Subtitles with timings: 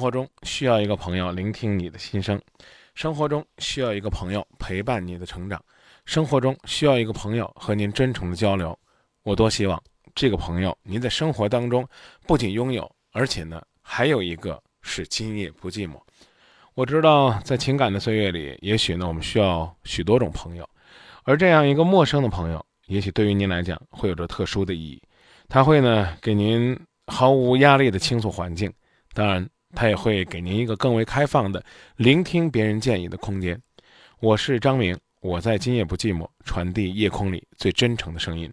[0.00, 2.40] 生活中需要一个朋友聆听你的心声，
[2.94, 5.62] 生活中需要一个朋友陪伴你的成长，
[6.06, 8.74] 生活中需要一个朋友和您真诚的交流。
[9.24, 9.78] 我多希望
[10.14, 11.86] 这个朋友您在生活当中
[12.26, 16.00] 不仅拥有，而且呢还有一个是今夜不寂寞。
[16.72, 20.66] 我知道在情感的岁月里，也许呢我们需要许多种朋友，
[21.24, 25.02] 而这样一个陌生的朋友，也许对于您来讲会有着特殊的意义。
[25.46, 26.74] 他会呢给您
[27.06, 28.72] 毫无压力的倾诉环境，
[29.12, 29.46] 当然。
[29.74, 31.64] 他也会给您一个更为开放的
[31.96, 33.60] 聆听别人建议的空间。
[34.20, 38.52] 我是张明，我在今夜不寂寞，传递夜空里最真诚的声音。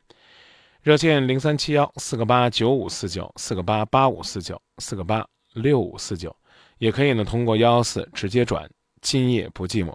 [0.82, 6.34] 热线零三七幺四个八九五四九四个八八五四九四个八六五四九，
[6.78, 8.70] 也可以呢通过幺幺四直接转
[9.02, 9.94] 今夜不寂寞，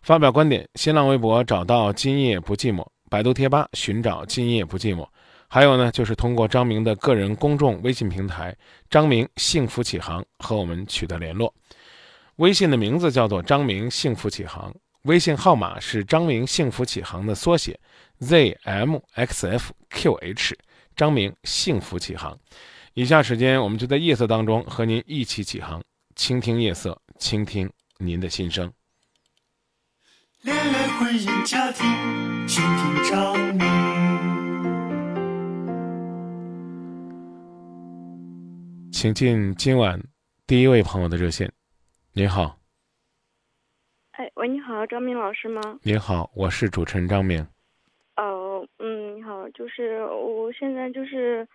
[0.00, 0.66] 发表观点。
[0.76, 5.06] 新浪微博找到今夜不寂寞，百度贴吧寻找今夜不寂寞。
[5.54, 8.52] 还有呢，就是通过张明的个人公众微信平台
[8.90, 11.54] “张明幸福启航”和我们取得联络。
[12.38, 14.74] 微信的名字叫做“张明幸福启航”，
[15.06, 17.78] 微信号码是“张明幸福启航”的缩写
[18.18, 19.62] “zmxfqh”。
[20.96, 22.36] 张明幸福启航。
[22.94, 25.80] 以下时间，我们就在夜色当中和您一起起航，
[26.16, 28.72] 倾听夜色，倾听您的心声。
[30.42, 31.86] 恋爱、婚姻、家庭，
[32.48, 34.13] 倾听张明。
[38.94, 40.00] 请进今晚
[40.46, 41.52] 第一位朋友的热线。
[42.12, 42.60] 您好，
[44.12, 45.60] 哎，喂，你好，张明老师吗？
[45.82, 47.44] 您好，我是主持人张明。
[48.14, 51.46] 哦，嗯，你好，就是我现在就是，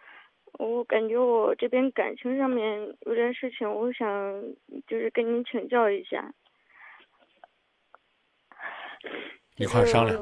[0.59, 4.43] 我感觉我这边感情上面有点事情，我想
[4.85, 6.33] 就是跟您请教一下。
[9.55, 10.21] 一块商量。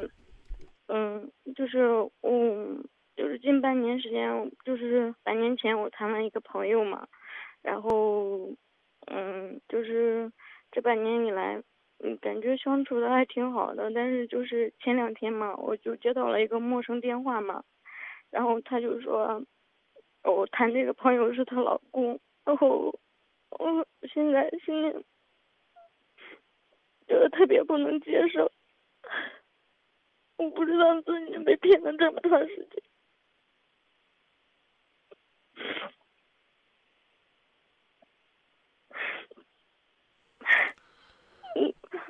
[0.85, 1.79] 嗯，就是
[2.21, 7.07] 嗯，就是近半年时间，就是半年前我谈了一个朋友嘛，
[7.63, 8.47] 然后
[9.07, 10.31] 嗯，就是
[10.71, 11.61] 这半年以来，
[11.97, 17.63] 嗯，感觉相处的还挺好的，但是就是前两天嘛，我就接到了一个陌生电话嘛，
[18.29, 19.43] 然后他就说，
[20.23, 22.93] 我谈这个朋友是她老公，然后
[23.49, 24.93] 我现在心里
[27.07, 28.51] 觉得特别不能接受。
[30.37, 32.83] 我不知道自己被骗了这么长时间，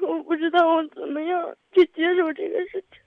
[0.01, 3.01] 我我不知道我怎么样去接受这个事情。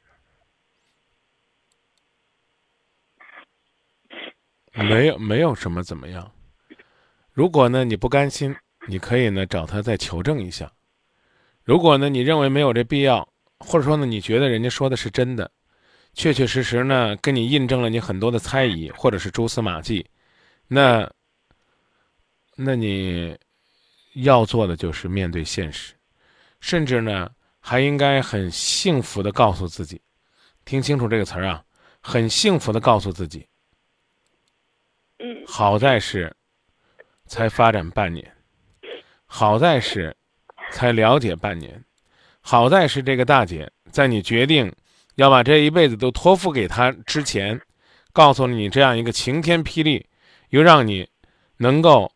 [4.88, 6.32] 没有，没有什么怎么样。
[7.32, 8.56] 如果呢你不甘心，
[8.88, 10.72] 你可以呢找他再求证一下。
[11.64, 15.50] 如果呢你认为没有这必要，或者说呢你觉得人家说的是真的，
[16.14, 20.08] 确确实实呢跟你印证了你很多的猜疑或者是蛛丝马迹，
[20.72, 21.10] 那，
[22.54, 23.36] 那你
[24.14, 25.94] 要做的就是面对现实，
[26.60, 30.00] 甚至呢还应该很幸福的告诉自己，
[30.64, 31.64] 听清楚这个词儿啊，
[32.00, 33.48] 很幸福的告诉自己。
[35.18, 36.32] 嗯好在是
[37.26, 38.32] 才发展半年，
[39.26, 40.16] 好在是
[40.70, 41.84] 才了解半年，
[42.40, 44.72] 好在是这个大姐在你决定
[45.16, 47.60] 要把这一辈子都托付给她之前，
[48.12, 50.06] 告诉了你这样一个晴天霹雳，
[50.50, 51.08] 又让你
[51.56, 52.12] 能够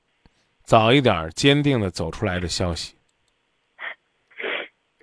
[0.62, 2.94] 早一点坚定的走出来的消息。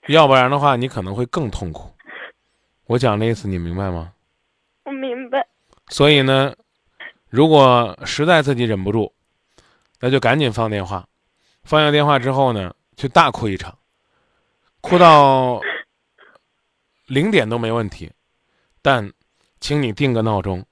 [0.08, 1.94] 要不然的话，你可能会更痛苦。
[2.86, 4.14] 我讲的意思你明白吗？
[4.84, 5.48] 我明白。
[5.90, 6.56] 所以呢，
[7.30, 9.14] 如果实在自己忍不住，
[10.00, 11.08] 那就赶紧放电话。
[11.64, 13.78] 放下电话之后呢，就大哭一场，
[14.82, 15.62] 哭到
[17.06, 18.12] 零点都没问题。
[18.82, 19.14] 但，
[19.60, 20.66] 请你定个闹钟，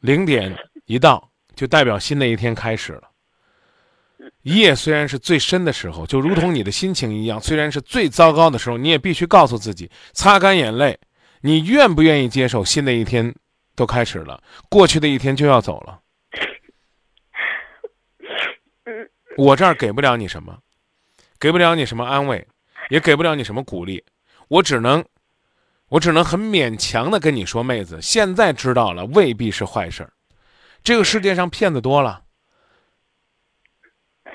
[0.00, 0.56] 零点
[0.86, 3.10] 一到，就代表新的一天开始了。
[4.42, 10.98] 夜虽然是最深的时候，就如同你的心情一样，虽然是最糟糕的时候，你也必须告诉自己，擦干眼泪，
[11.40, 13.34] 你愿不愿意接受新的一天
[13.74, 16.00] 都开始了，过去的一天就要走了。
[19.36, 20.58] 我这儿给不了你什么，
[21.40, 22.46] 给不了你什么安慰，
[22.88, 24.04] 也给不了你什么鼓励，
[24.48, 25.04] 我只能，
[25.88, 30.12] 我只能很勉强的跟你说，妹子，现在知道了未必是坏事儿。
[30.84, 32.24] 这个世界上骗子多了，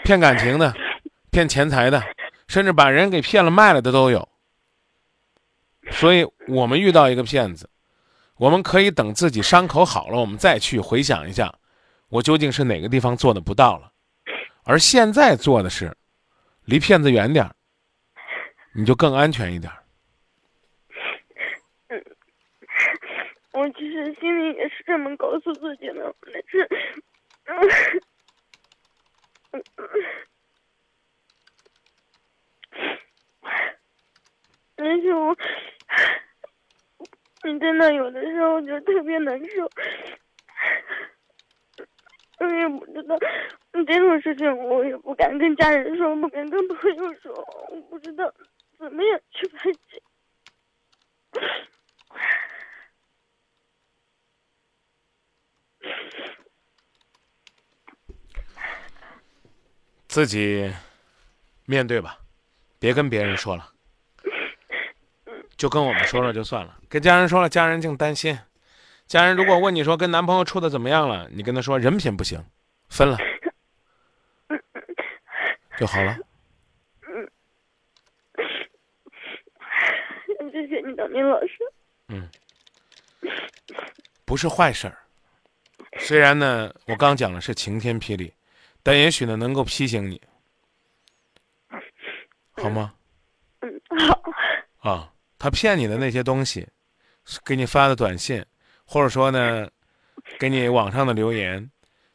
[0.03, 0.73] 骗感情的，
[1.29, 2.03] 骗钱财的，
[2.47, 4.27] 甚至把人给骗了卖了的都有。
[5.91, 7.69] 所以我们遇到一个骗子，
[8.35, 11.53] 我们可以等自己伤口好了，我们再去回想一下，
[12.07, 13.91] 我究竟是哪个地方做的不到了。
[14.63, 15.95] 而现在做的是，
[16.65, 17.55] 离骗子远点儿，
[18.73, 19.83] 你就更安全一点儿。
[23.59, 28.01] 我其实心里也是这么告诉自己的，但是，
[29.51, 29.61] 嗯，
[34.77, 35.35] 但是我，
[37.43, 39.69] 你真的有的时候就特别难受，
[42.39, 43.19] 我也不知道，
[43.73, 47.33] 这种事情我也不敢跟家人说，不敢跟朋友说，
[47.67, 48.33] 我不知道
[48.77, 50.01] 怎么样去排解。
[60.19, 60.69] 自己
[61.65, 62.19] 面对吧，
[62.77, 63.71] 别跟别人说了，
[65.55, 66.77] 就跟我们说说就算了。
[66.89, 68.37] 跟家人说了，家人净担心。
[69.07, 72.43] 家人如果问你说跟男朋友处的怎么样了，你跟他说人品不行，
[72.89, 73.17] 分了
[75.77, 76.17] 就好了。
[80.51, 81.59] 谢谢你，张明老师。
[82.09, 82.29] 嗯
[84.25, 84.97] 不是坏事儿。
[85.97, 88.33] 虽然呢，我刚讲了是晴天霹雳，
[88.89, 90.19] 但也许呢能够批醒你，
[92.57, 92.95] 好吗？
[93.59, 96.67] 嗯，好，啊，他骗你的那些东西，
[97.45, 98.43] 给你发的短信，
[98.85, 99.69] 或者说呢，
[100.39, 101.69] 给你网上的留言，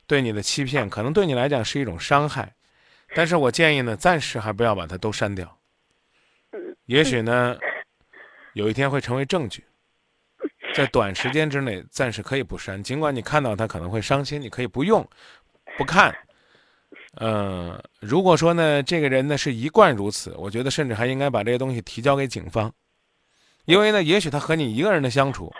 [0.08, 2.52] 对你的欺骗，可能对你来讲是一种伤害，
[3.14, 5.56] 但是我建议呢，暂时还不要把它都删掉，
[6.50, 7.56] 嗯也许呢，
[8.54, 9.64] 有一天会成为证据，
[10.74, 15.08] 在短时间之内暂时可以不删，尽管你看到它可能会伤心，你可以不用，
[15.78, 16.12] 不看。
[17.16, 22.72] 呃，如果说呢，这个人呢是一贯如此，我觉得甚至还应该把这些东西提交给警方，
[23.64, 25.52] 因为呢，也许他和你一个人的相处，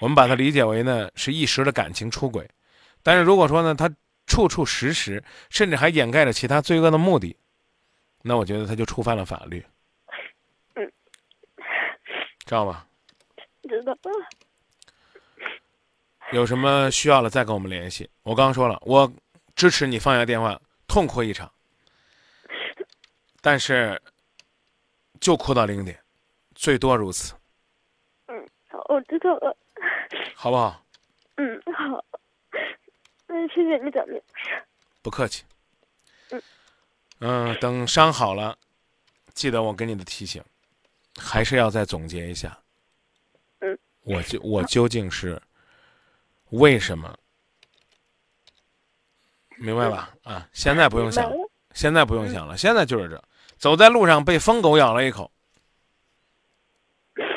[0.00, 2.48] 我们把它理解为呢是一时的感情出轨，
[3.02, 3.90] 但是如果说呢，他
[4.26, 7.36] 处处时时，甚至还掩盖着其他罪恶的目的，
[8.22, 9.64] 那我觉得他就触犯了法律。
[10.74, 10.92] 嗯，
[12.44, 12.86] 知道吧？
[13.68, 14.00] 知道了。
[16.32, 18.10] 有什么需要了再跟我们联系。
[18.24, 19.10] 我刚刚说了，我
[19.54, 20.60] 支持你放下电话，
[20.96, 21.52] 痛哭一场，
[23.42, 24.00] 但是
[25.20, 26.02] 就哭到零点，
[26.54, 27.34] 最多如此，
[28.28, 29.54] 嗯，好，我知道了。
[30.34, 30.82] 好不好？
[31.34, 32.02] 嗯，好。
[33.26, 34.18] 嗯，谢谢你，张明。
[35.02, 35.44] 不客气。
[36.30, 36.42] 嗯
[37.18, 38.56] 嗯，等伤好了，
[39.34, 40.42] 记得我给你的提醒，
[41.20, 42.58] 还是要再总结一下。
[43.58, 45.38] 嗯，我究我究竟是
[46.52, 47.14] 为什么？
[49.58, 50.10] 明白吧？
[50.22, 51.36] 啊，现在不用想，了
[51.72, 53.22] 现在不用想了，现在就是这，
[53.58, 55.30] 走在路上被疯狗咬了一口，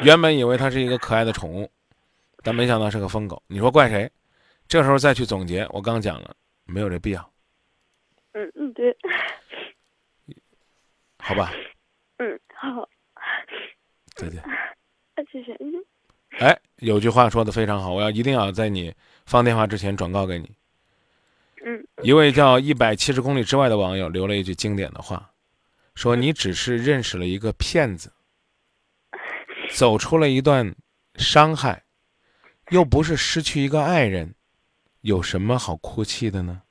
[0.02, 1.70] 原本以为它是一个可爱的宠物，
[2.44, 4.10] 但没想到是个疯狗，你说怪谁？
[4.68, 6.36] 这时候再去总结，我刚讲了，
[6.66, 7.32] 没有这必要，
[8.34, 8.96] 嗯嗯，对。
[11.18, 11.52] 好吧？
[12.18, 12.88] 嗯，好，
[14.16, 14.42] 再见。
[15.32, 15.74] 谢谢你。
[16.40, 18.94] 哎，有句话说的非常好，我要一定要在你
[19.26, 20.50] 放电话之前转告给你。
[21.66, 25.32] 嗯一位叫一百七十公里之外的网友留了一句经典的话，
[25.96, 28.14] 说：“你只是认识了一个骗子，
[29.72, 30.74] 走出了一段
[31.16, 31.84] 伤害，
[32.70, 34.34] 又不是失去一个爱人，
[35.02, 36.62] 有什么好哭泣的呢？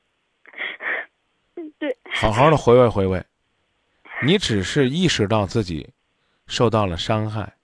[1.56, 3.22] 嗯，对，好好的回味回味，
[4.24, 5.90] 你只是意识到自己
[6.46, 7.56] 受到了伤害，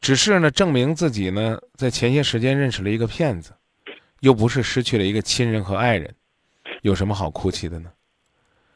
[0.00, 3.52] 只是呢证明自己呢在前些时间认识了一个骗子，
[4.20, 6.14] 又不是失去了一个亲人和爱人，
[6.88, 7.92] 有什么好哭泣的呢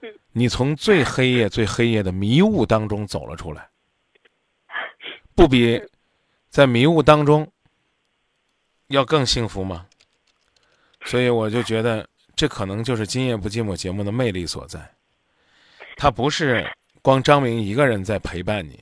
[0.03, 0.15] 嗯？
[0.33, 3.71] 你从最黑夜、最黑夜的迷雾当中走了出来，
[5.35, 5.83] 不比
[6.51, 7.51] 在迷雾当中
[8.89, 9.87] 要更幸福吗？
[11.07, 14.95] 所以我就觉得，这可能就是《今夜不寂寞》节目的魅力所在。
[15.97, 18.79] 它不是光张明一个人在陪伴你，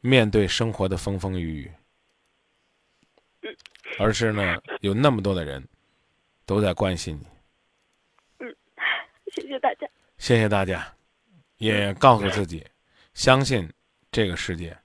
[0.00, 1.70] 面对生活的风风雨
[3.42, 3.54] 雨，
[3.98, 5.62] 而是呢，有那么多的人
[6.46, 7.26] 都在关心你。
[9.40, 9.88] 谢谢大家。
[10.18, 10.86] 谢谢大家，
[11.58, 12.64] 也告诉自己，
[13.14, 13.68] 相信
[14.10, 14.76] 这个世界，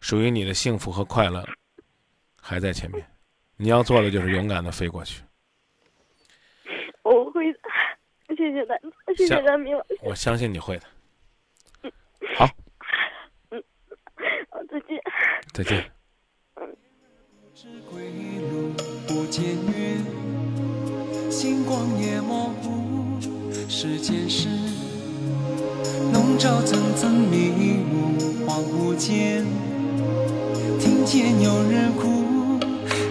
[0.00, 1.46] 属于你的幸福和快乐
[2.40, 3.06] 还在前面。
[3.56, 5.22] 你要做的就是勇敢的飞过去。
[7.02, 7.58] 我会的，
[8.36, 8.78] 谢谢大，
[9.16, 9.98] 谢谢张明老师。
[10.02, 10.86] 我相信你会的。
[12.36, 12.48] 好，
[13.50, 13.62] 嗯，
[14.50, 15.02] 好，再见。
[15.52, 15.90] 再见。
[19.06, 19.98] 不见月，
[21.30, 22.87] 星光也模糊，
[23.70, 24.48] 时间是
[26.14, 27.52] 笼罩层层迷
[27.92, 29.44] 雾，恍惚间
[30.80, 32.24] 听见有人哭，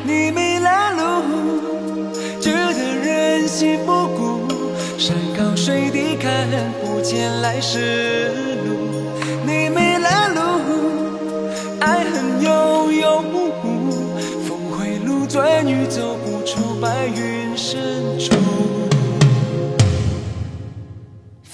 [0.04, 1.22] 你没来路，
[2.42, 4.48] 觉得人心不古，
[4.98, 6.50] 山高水低看
[6.84, 8.32] 不见来时
[8.66, 8.74] 路，
[9.46, 10.42] 你没来路，
[11.80, 13.92] 爱恨悠悠无无，
[14.48, 18.36] 峰回路转欲走不出白云深处。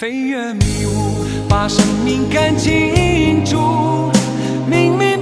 [0.04, 4.12] 飞越迷雾，把生命看清楚，
[4.70, 5.13] 明明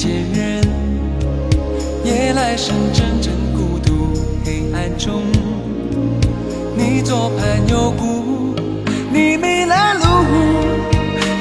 [0.00, 0.62] 世间人，
[2.04, 4.14] 夜来深阵阵孤独，
[4.44, 5.24] 黑暗中，
[6.76, 8.54] 你左盼右顾，
[9.12, 10.04] 你没来路，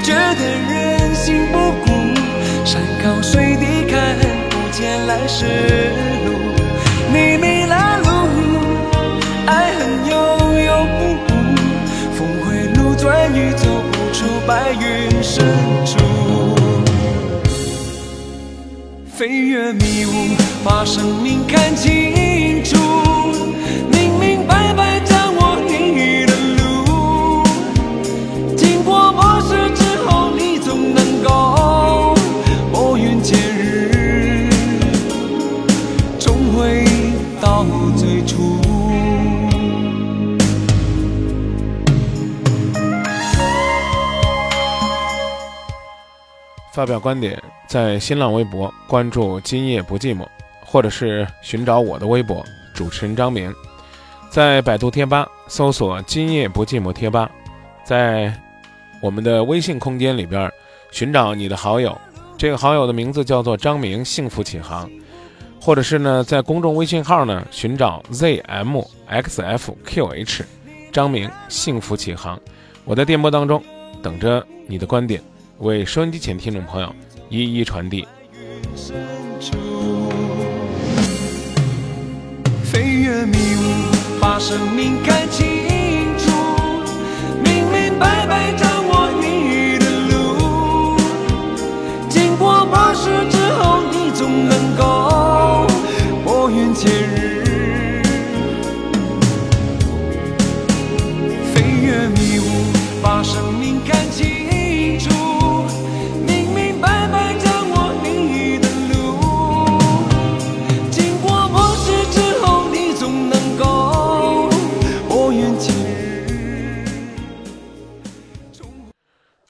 [0.01, 0.41] 觉得
[0.73, 1.91] 人心不古，
[2.65, 4.17] 山高水低看
[4.49, 5.86] 不见来时
[19.17, 22.77] 飞越迷雾，把生命看清楚，
[23.91, 27.43] 明明白白掌握你的路。
[28.55, 32.13] 经过磨蚀之后，你总能够
[32.71, 34.51] 拨云见日，
[36.19, 36.85] 重回
[37.41, 38.61] 到最初。
[46.71, 50.25] 发表观点，在新浪微博关注“今夜不寂寞”，
[50.65, 53.53] 或者是寻找我的微博主持人张明，
[54.29, 57.29] 在百度贴吧搜索“今夜不寂寞”贴吧，
[57.83, 58.33] 在
[59.01, 60.51] 我们的微信空间里边
[60.91, 61.95] 寻找你的好友，
[62.37, 64.89] 这个好友的名字叫做张明，幸福启航，
[65.61, 68.85] 或者是呢在公众微信号呢寻找 zmxfqh，
[70.91, 72.39] 张明，幸福启航，
[72.85, 73.61] 我在电波当中
[74.01, 75.21] 等着你的观点。
[75.59, 76.95] 为收音机前听众朋友
[77.29, 78.07] 一一传递。
[78.79, 78.95] 深
[79.41, 79.57] 处，
[82.63, 85.47] 飞越迷雾，把生命看清
[86.15, 86.31] 楚，
[87.43, 90.95] 明明白白掌握你的路。
[92.07, 94.83] 经过磨蚀之后，你总能够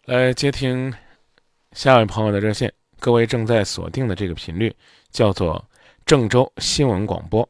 [0.07, 0.93] 来接听
[1.73, 4.73] 下一位朋友的热线，各位正在锁定的这个频率
[5.11, 5.61] 叫做
[6.05, 7.45] 郑州新闻广播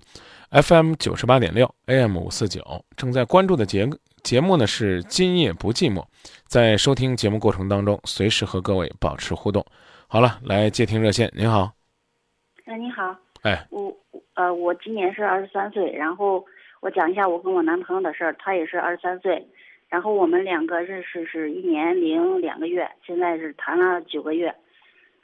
[0.50, 2.84] ，FM 九十八点六，AM 五四九。
[2.96, 3.88] 正在关注的节
[4.24, 6.02] 节目呢是《今夜不寂寞》，
[6.48, 9.64] 在收听节目过程当中，随时和各位保持互动。
[10.08, 11.74] 好了，来接听热线，您好，
[12.66, 13.96] 哎，你好，哎，我
[14.34, 16.44] 呃，我今年是二十三岁，然后
[16.80, 19.48] 我讲一下我跟我男朋友的事儿，他也是二十三岁，
[19.89, 24.53] 然后我们两个认识是一年零两个月，现在是谈了九个月，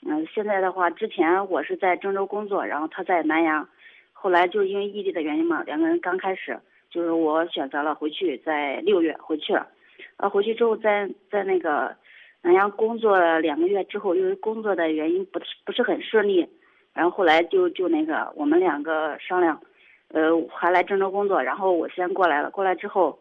[0.06, 3.68] 嗯、现在的话，之前我是在郑州工作，然后他在南阳，
[4.14, 6.58] 后来就因为异地的原因嘛，两个人刚开始，
[6.90, 9.68] 就是我选择了回去，在六月回去了，
[10.18, 11.94] 呃，回去之后在在那个
[12.42, 16.48] 南阳工作了两个月之后，因为工作的原因不是不是很顺利，
[16.94, 19.60] 然后后来就就那个我们两个商量，
[20.10, 23.20] 呃，还来郑州工作，然后我先过来了，过来之后，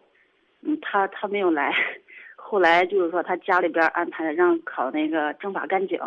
[0.63, 1.73] 嗯，他他没有来。
[2.37, 5.99] 后来就是说他家里边安排让考那个政法干警，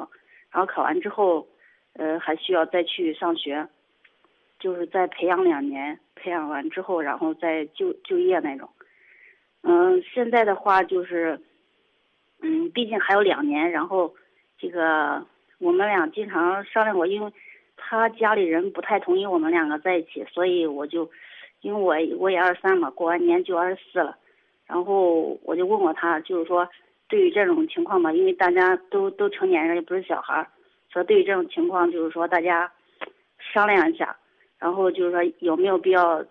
[0.52, 1.48] 然后考完之后，
[1.94, 3.68] 呃，还需要再去上学，
[4.60, 8.70] 就是再培养两年，培养完之后，然后再就就业那种。
[9.64, 11.40] 嗯，现在的话就是，
[12.42, 14.14] 嗯，毕竟还有两年，然后
[14.60, 15.26] 这个
[15.58, 17.34] 我们俩经常商量过，因为
[17.76, 21.10] 他家里人不太同意我们两个在一起，所以我就，
[21.62, 24.16] 因为我我也二十三嘛，过完年就二十四了。
[24.68, 26.68] 然后我就问过他，就是说，
[27.08, 30.48] 对于这种情况吧，因为大家都都成年人，也不是小孩儿，
[30.92, 32.72] 说对于这种情况，就是说大家
[33.38, 34.18] 商量一下，
[34.58, 36.24] 然后就是说有没有必要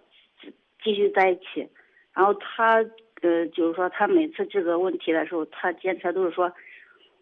[0.82, 1.68] 继续在一起。
[2.12, 2.84] 然后他
[3.22, 6.52] 呃，就是说他每次这个问题的时候，他坚持都是说，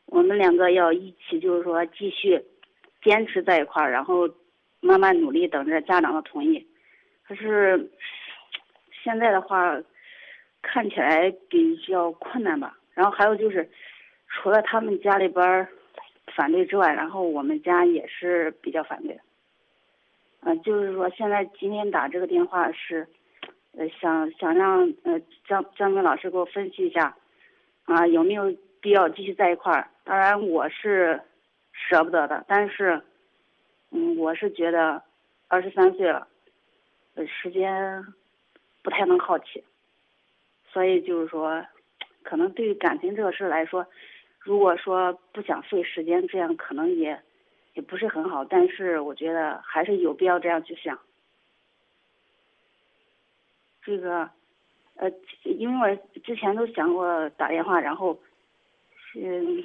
[0.06, 2.42] 我们两个要一起，就是说继续
[3.04, 4.26] 坚持在一块儿，然后
[4.80, 6.66] 慢慢努力，等着家长的同意。
[7.28, 7.90] 可是
[9.04, 9.78] 现在的话。
[10.62, 13.68] 看起来比较困难吧，然后还有就是，
[14.28, 15.68] 除了他们家里边
[16.36, 19.20] 反对之外，然后我们家也是比较反对。
[20.40, 23.06] 嗯，就是说现在今天打这个电话是，
[23.76, 27.16] 呃，想想让呃张张明老师给我分析一下，
[27.84, 29.88] 啊，有没有必要继续在一块儿？
[30.04, 31.20] 当然我是
[31.72, 33.00] 舍不得的，但是，
[33.90, 35.02] 嗯，我是觉得
[35.48, 36.26] 二十三岁了，
[37.14, 38.04] 呃，时间
[38.82, 39.62] 不太能耗起。
[40.72, 41.62] 所以就是说，
[42.22, 43.86] 可能对于感情这个事来说，
[44.40, 47.20] 如果说不想费时间，这样可能也
[47.74, 48.42] 也不是很好。
[48.42, 50.98] 但是我觉得还是有必要这样去想。
[53.82, 54.30] 这个，
[54.94, 55.10] 呃，
[55.44, 58.18] 因为我之前都想过打电话，然后，
[59.14, 59.62] 嗯，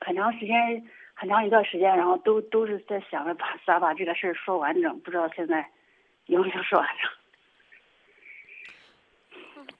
[0.00, 5.70] 很长时间，很长一段时间，然后都都是在想着把咋把这个事儿说完整，不知道现在
[6.26, 7.19] 有没有说完整。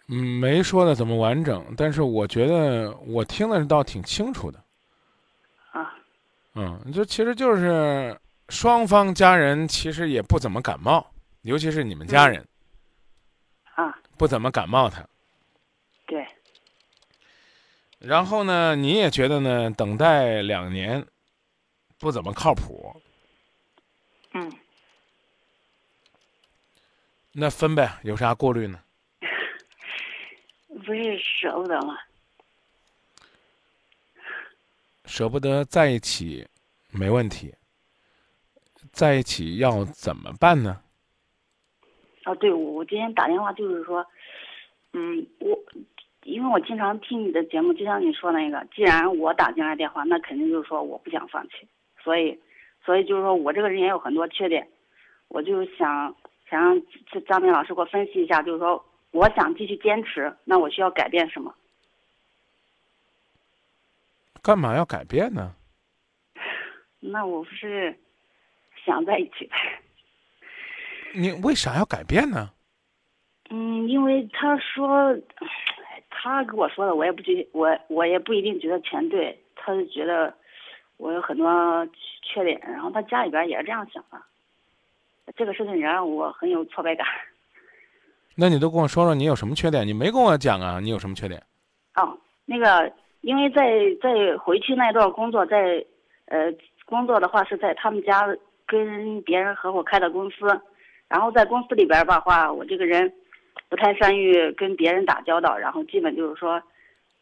[0.09, 4.63] 嗯，没说的怎么完整，但是我觉得我听的倒挺清楚的。
[5.73, 5.95] 啊，
[6.55, 11.07] 嗯，这其实就是双方家人其实也不怎么感冒，
[11.43, 12.45] 尤其是你们家人。
[13.75, 13.97] 啊。
[14.17, 15.07] 不怎么感冒他。
[16.07, 16.27] 对。
[17.99, 19.71] 然后呢，你也觉得呢？
[19.71, 21.07] 等待两年，
[21.99, 23.01] 不怎么靠谱。
[24.33, 24.53] 嗯。
[27.33, 28.79] 那分呗，有啥顾虑呢？
[30.81, 31.97] 不是舍不得吗？
[35.05, 36.47] 舍不得在一起，
[36.93, 37.55] 没问题。
[38.93, 40.81] 在一起要怎么办呢？
[42.25, 44.07] 啊，对，我今天打电话就是说，
[44.93, 45.59] 嗯，我
[46.25, 51.67] 因为我经常听你的节目，就像你说那个，既然我打进来电话，那肯定就是说我不想放弃，
[52.03, 52.39] 所以，
[52.85, 54.69] 所以就是说我这个人也有很多缺点，
[55.29, 56.15] 我就想
[56.49, 56.83] 想让
[57.27, 58.85] 张明老师给我分析一下，就是说。
[59.13, 61.55] 我想继续坚持，那我需要改变什么？
[64.43, 65.55] 干嘛要改变呢？
[67.01, 67.99] 那我不是
[68.85, 69.57] 想在一起呗。
[71.15, 72.51] 你为啥要改变呢？
[73.51, 75.19] 嗯，因为他说，
[76.09, 79.43] 他跟我说的，我也不觉，我我也不一定觉得全对。
[79.57, 80.33] 他就觉得
[80.97, 81.87] 我有很多
[82.23, 84.23] 缺点，然后他家里边也是这样想的。
[85.37, 87.07] 这个事情也让我很有挫败感。
[88.41, 89.87] 那你都跟我说说你有什么缺点？
[89.87, 91.39] 你没跟我讲啊，你有什么缺点？
[91.97, 95.85] 哦，那个，因为在在回去那段工作，在
[96.25, 96.51] 呃
[96.87, 98.27] 工作的话是在他们家
[98.67, 100.47] 跟别人合伙开的公司，
[101.07, 103.13] 然后在公司里边吧话，我这个人
[103.69, 106.63] 不太善于跟别人打交道，然后基本就是说，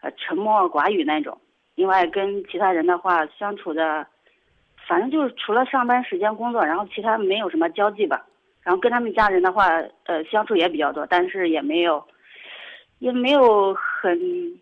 [0.01, 1.37] 呃沉默寡语那种。
[1.75, 4.07] 另外跟其他人的话相处的，
[4.87, 8.25] 反正就是除了上班时间工作，然后其他没有什么交际吧。
[8.63, 9.69] 然后跟他们家人的话，
[10.05, 12.07] 呃，相处也比较多，但是也没有，
[12.99, 14.61] 也没有很，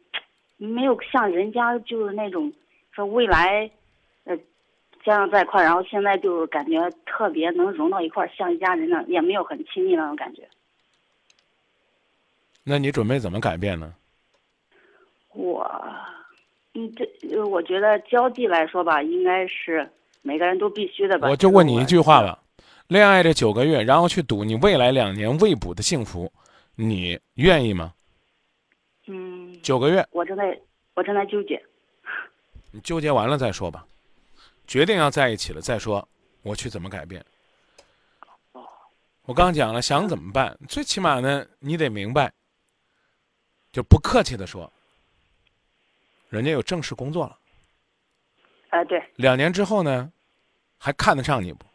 [0.58, 2.52] 没有像人家就是那种
[2.92, 3.68] 说未来，
[4.24, 4.36] 呃，
[5.04, 10.48] 加上在一块儿，然后现在就感觉特别能融到一块儿，像一家人呢，也没有很亲密那种感觉。
[12.62, 13.92] 那你准备怎么改变呢？
[15.34, 15.68] 我，
[16.74, 19.90] 嗯，这我觉得交际来说吧，应该是
[20.22, 21.28] 每个人都必须的吧。
[21.28, 22.38] 我就问你一句话了。
[22.88, 26.32] 恋爱这九个月，然后去赌你未来两年未卜的幸福，
[26.76, 27.92] 你愿意吗？
[29.06, 29.60] 嗯。
[29.62, 30.06] 九个月。
[30.12, 30.60] 我正在，
[30.94, 31.60] 我正在纠结。
[32.70, 33.84] 你纠结完了再说吧，
[34.66, 36.06] 决定要在一起了再说，
[36.42, 37.24] 我去怎么改变？
[39.24, 40.56] 我刚讲了，想怎么办？
[40.68, 42.32] 最起码呢，你得明白，
[43.72, 44.72] 就不客气的说，
[46.28, 47.36] 人家有正式工作了。
[48.68, 49.02] 哎，对。
[49.16, 50.12] 两年之后呢，
[50.78, 51.66] 还看得上你不？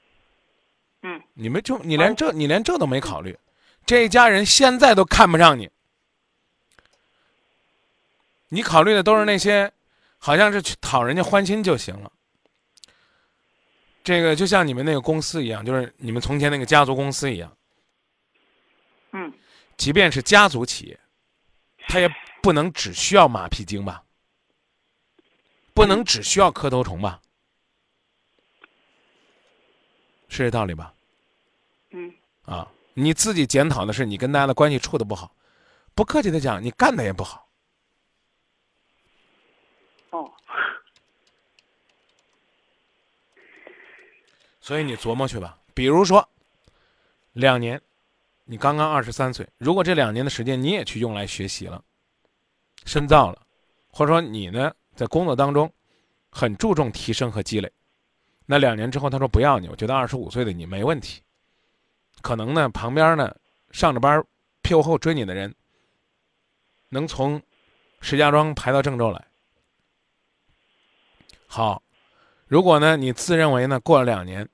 [1.04, 3.38] 嗯，你们就你连这你连这都没考虑，
[3.86, 5.70] 这一家人现在都看不上你。
[8.50, 9.72] 你考虑的都是那些，
[10.18, 12.12] 好像是去讨人家欢心就行了。
[14.04, 17.56] 这个就像你们那个公司一样，就是你们从前那个家族公司一样，
[19.12, 19.32] 嗯，
[19.78, 21.00] 即便是家族企业，
[21.88, 22.10] 他也
[22.42, 24.04] 不能只需要马屁精吧，
[25.74, 27.21] 不能只需要磕头虫吧，
[30.32, 30.94] 是这道理吧？
[31.90, 32.10] 嗯，
[32.46, 35.36] 啊，你自己检讨的是你跟大家的关系处的不好，
[35.94, 37.50] 不客气的讲，你干的也不好。
[40.12, 40.32] 哦，
[44.62, 45.60] 所以你琢磨去吧。
[45.74, 46.28] 比如说，
[47.34, 47.82] 两年，
[48.46, 51.84] 你刚刚二十三岁，如果这两年的时间你也去用来学习了、
[52.86, 53.46] 深造了，
[53.90, 55.70] 或者说你呢在工作当中
[56.30, 57.70] 很注重提升和积累，
[58.46, 61.22] 那两年之后他说不要你，我觉得二十五岁的你没问题。
[62.22, 63.36] 可能呢旁边呢
[63.72, 64.24] 上着班
[64.62, 65.54] 屁股后追你的人，
[66.90, 67.42] 能从
[68.02, 69.26] 石家庄排到郑州来。
[71.48, 71.82] 好，
[72.48, 74.48] 如果呢，你自认为呢，过了两年，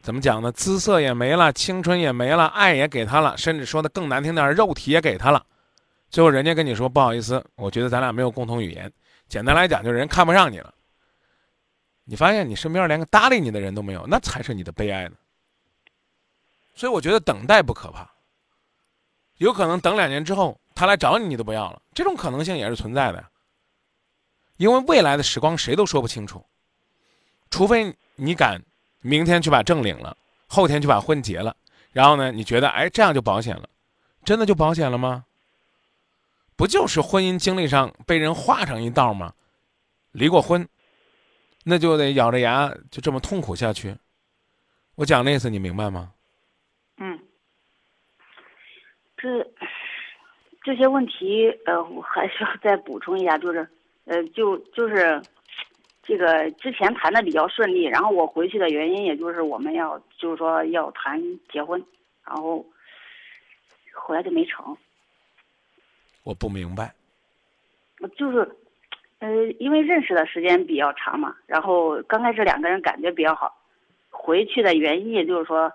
[0.00, 0.52] 怎么讲呢？
[0.52, 5.44] 姿色也没了，青春也没了，爱也给他了，甚至说的更难听点，肉体也给他了。
[6.10, 8.92] 最后人家跟你说不好意思，我觉得咱俩没有共同语言。
[9.28, 10.72] 简单来讲，就是人看不上你了。
[12.04, 15.16] 你发现你身边连个搭理你的人都没有，那才是你的悲哀呢。
[16.74, 18.10] 所以我觉得等待不可怕，
[19.38, 23.24] 有可能等两年之后他来找你，你都不要了，这种可能性也是存在的。
[24.56, 26.44] 因为未来的时光谁都说不清楚，
[27.50, 28.62] 除非你敢
[29.00, 31.56] 明天去把证领了，后天去把婚结了，
[31.92, 33.68] 然后呢，你觉得哎这样就保险了，
[34.24, 35.24] 真的就保险了吗？
[36.56, 39.34] 不就是婚姻经历上被人划上一道吗？
[40.12, 40.68] 离过婚，
[41.64, 43.96] 那就得咬着牙就这么痛苦下去。
[44.96, 46.12] 我讲的意思你明白吗？
[46.98, 47.18] 嗯，
[49.16, 49.44] 这
[50.62, 53.68] 这些问题，呃，我还需要再补充一下，就是，
[54.04, 55.20] 呃，就就是
[56.02, 61.84] 这个之前谈的比较顺利，然后我回去的原因，也就是我们要就是说要谈结婚，
[62.24, 62.64] 然后
[63.92, 64.76] 后来就没成。
[66.22, 66.94] 我不明白。
[68.16, 68.56] 就是，
[69.24, 73.56] 呃，因为认识的时间比较长嘛，然后刚开始两个人感觉比较好，
[74.10, 75.72] 回去的原因也就是说，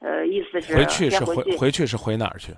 [0.00, 2.52] 呃，意思是回去是回先回去是回哪儿去？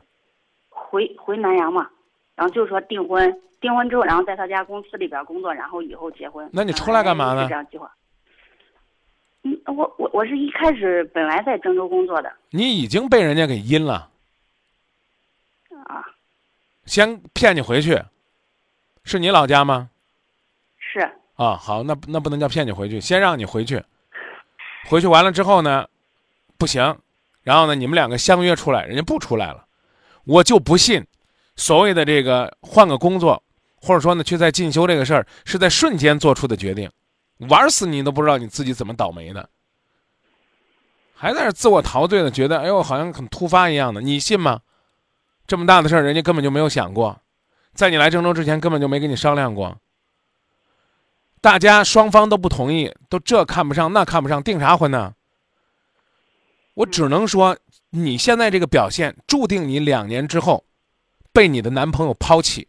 [0.70, 1.88] 回回南阳嘛，
[2.35, 6.51] 然后就是说订婚，订婚之后，然后在他家公司里边工作，然后以后结婚。
[6.53, 7.88] 那你出来干嘛呢是这样计划。
[9.44, 14.11] 嗯，我我我是一开始本来在郑州工作的你已经被人家给阴了，
[15.87, 16.05] 啊，
[16.87, 18.03] 先骗你回去，
[19.05, 19.90] 是你老家吗？
[20.94, 21.00] 是
[21.35, 23.83] 啊，好，那那不能叫骗你回去，先让你回去，
[24.88, 25.88] 回去完了之后呢，
[26.57, 26.96] 不行，
[27.42, 29.66] 然后呢，你们两个相约出来，人家不出来了，
[30.22, 31.04] 我就不信，
[31.57, 33.42] 所谓的这个换个工作，
[33.83, 36.88] 或者说呢去再进修这个事儿，是在瞬间做出的决定，
[37.48, 39.50] 玩死你都不知道你自己怎么倒霉的，
[41.16, 44.61] 还在那自我陶醉的，觉得哎呦好像很突发一样的，你信吗？
[45.48, 47.20] 这么大的事儿，人家根本就没有想过，
[47.72, 49.76] 在你来郑州之前根本就没跟你商量过。
[51.44, 55.12] 大家双方都不同意，都这看不上那看不上，订啥婚呢？
[56.72, 57.54] 我只能说，
[57.90, 60.64] 你现在这个表现，注定你两年之后
[61.35, 62.66] 被你的男朋友抛弃，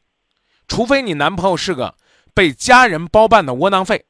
[0.67, 1.95] 除非你男朋友是个
[2.33, 4.03] 被家人包办的窝囊废，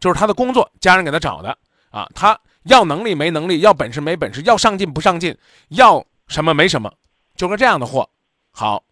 [0.00, 1.58] 就是他的工作家人给他找的
[1.90, 5.36] 啊，他要能力没能力，要本事没本事，要上进不上进，
[5.68, 6.90] 要什么没什么，
[7.36, 8.08] 就个这样的货。
[8.50, 8.82] 好，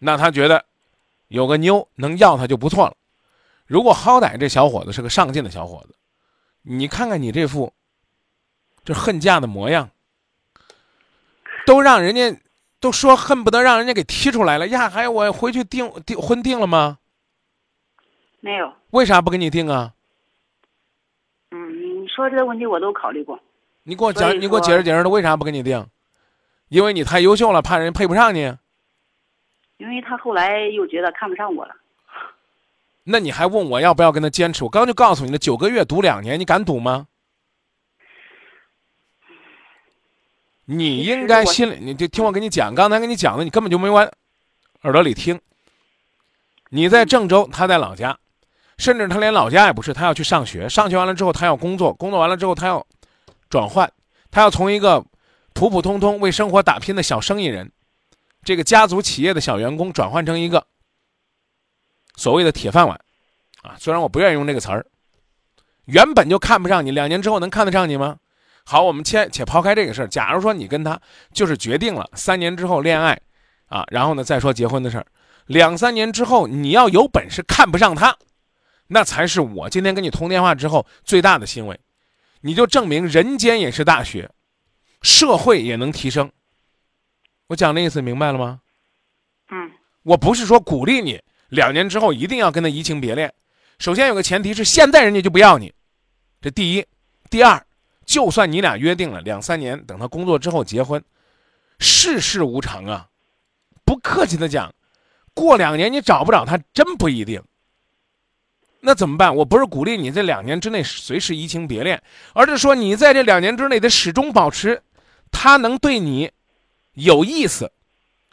[0.00, 0.62] 那他觉得
[1.28, 2.94] 有个妞能要他就不错了。
[3.70, 5.94] 如果好歹这小伙子是个上进的小伙子，
[6.62, 7.72] 你看看你这副
[8.84, 9.90] 这恨嫁的模样，
[11.64, 12.36] 都让人家
[12.80, 14.90] 都说恨不得让人家给踢出来了呀！
[14.90, 16.98] 还我回去订订婚订了吗？
[18.40, 18.72] 没有。
[18.90, 19.94] 为啥不给你订啊？
[21.52, 23.38] 嗯，你说这个问题我都考虑过。
[23.84, 25.86] 你给我讲，你给我解释解释，他为啥不给你订？
[26.70, 28.52] 因为你太优秀了，怕人配不上你。
[29.76, 31.76] 因为他后来又觉得看不上我了。
[33.04, 34.62] 那你还问我要不要跟他坚持？
[34.62, 37.06] 我刚就告诉你了，九个月赌两年，你敢赌吗？
[40.66, 44.08] 你应该心里，你就听我跟你讲，刚才跟你讲的，你根本就没往
[44.82, 45.40] 耳朵里听。
[46.68, 48.16] 你在郑州，他在老家，
[48.78, 52.86] 甚至他连老家也不是，他要去上学，上学完了之后他要工作，工作完了之后他要
[53.48, 53.90] 转换，
[54.30, 55.04] 他要从一个
[55.52, 57.72] 普普通通为生活打拼的小生意人，
[58.44, 60.64] 这个家族企业的小员工，转换成一个
[62.20, 63.00] 所谓的铁饭碗，
[63.62, 64.84] 啊，虽然我不愿意用这个词儿，
[65.86, 68.18] 原本就看不上你，两年之后能看得上你吗？
[68.66, 71.00] 好，我们且且抛开这个事儿，假如说你跟他
[71.32, 73.18] 就是决定了三年之后恋爱，
[73.68, 75.06] 啊，然后呢再说结婚的事儿，
[75.46, 78.14] 两三年之后，你要有本事看不上他，
[78.88, 81.80] 那才是我今天跟你通电话之后最大的欣慰。
[82.42, 84.30] 你就证明人间也是大学，
[85.00, 86.30] 社会也能提升。
[87.46, 88.60] 我讲的意思明白了吗？
[89.50, 89.70] 嗯
[90.02, 93.32] 我不是说鼓励你两年之后一定要跟他移情别恋，
[93.78, 95.72] 首先有个前提是现在人家就不要你，
[96.40, 96.86] 这第一。
[97.28, 97.64] 第二，
[98.04, 101.00] 就算你俩约定了两三年，等他工作之后结婚，
[101.78, 103.06] 世事无常啊。
[103.84, 104.72] 不客气的讲，
[105.32, 107.40] 过两年你找不着他，真不一定。
[108.80, 109.36] 那怎么办？
[109.36, 114.82] 我不是鼓励你这两年之内随时移情别恋，而是说你在这两年之内得始终保持
[115.30, 116.30] 他能对你
[116.94, 117.70] 有意思。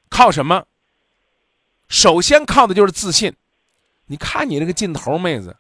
[0.10, 0.66] 靠什么？
[1.90, 3.36] 首先靠的就是自信。
[4.08, 5.58] 你看你这个劲头，妹子，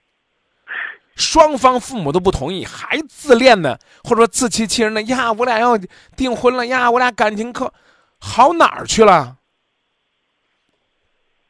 [1.15, 5.77] 双方父母都不同意，还自恋呢，或者说自欺欺人的呀，我俩要
[6.15, 7.73] 订婚了呀，我俩感情可
[8.19, 9.37] 好哪儿去了？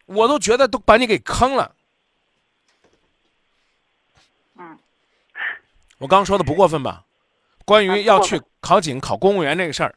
[0.06, 1.76] 我都觉得都把你给坑了。
[4.58, 4.80] 嗯，
[6.00, 7.04] 我刚说的不过分吧？
[7.66, 9.94] 关于要去考警、考公务员这个事儿，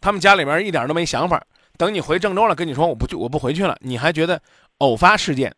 [0.00, 1.44] 他们家里面一点都没想法。
[1.82, 4.40] 等你回郑州了，跟你说我不去，我不回去了，你还觉得
[4.78, 5.52] 偶发事件，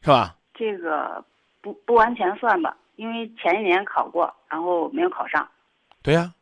[0.00, 0.36] 是吧？
[0.54, 1.24] 这个
[1.60, 5.44] 不不完全算吧，因为前一年考过，然后没有考上。
[6.00, 6.32] 对呀、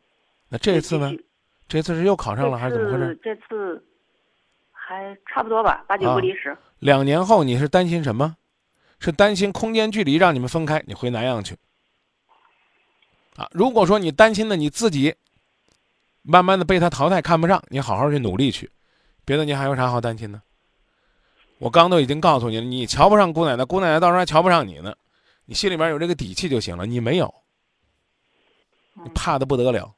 [0.49, 1.11] 那这一次呢
[1.67, 3.19] 这次是又考上了还是怎么回事？
[3.23, 3.83] 这次
[4.71, 6.55] 还差不多吧，八九啊不离十。
[6.77, 8.35] 两年后你是担心什么？
[8.99, 11.57] 是担心空间距离让你们分开，你回南阳去。
[13.35, 15.15] 啊，如果说你担心的你自己，
[16.21, 18.69] 慢慢的被他淘汰看不上，你好好去努力去，
[19.25, 20.41] 别的你还有啥好担心的？
[21.57, 24.93] 我刚都已经告诉你了，你瞧不上姑奶奶，姑奶奶到时候还瞧不上你呢，
[25.45, 26.85] 你心里边有这个底气就行了。
[26.85, 27.33] 你没有，
[28.93, 29.95] 你怕的不得了。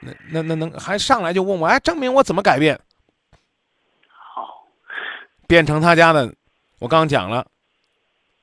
[0.00, 2.78] 那那那能还上来就问我，哎，证明我怎么改变？
[4.06, 4.66] 好，
[5.48, 6.32] 变成他家的，
[6.78, 7.46] 我刚讲了，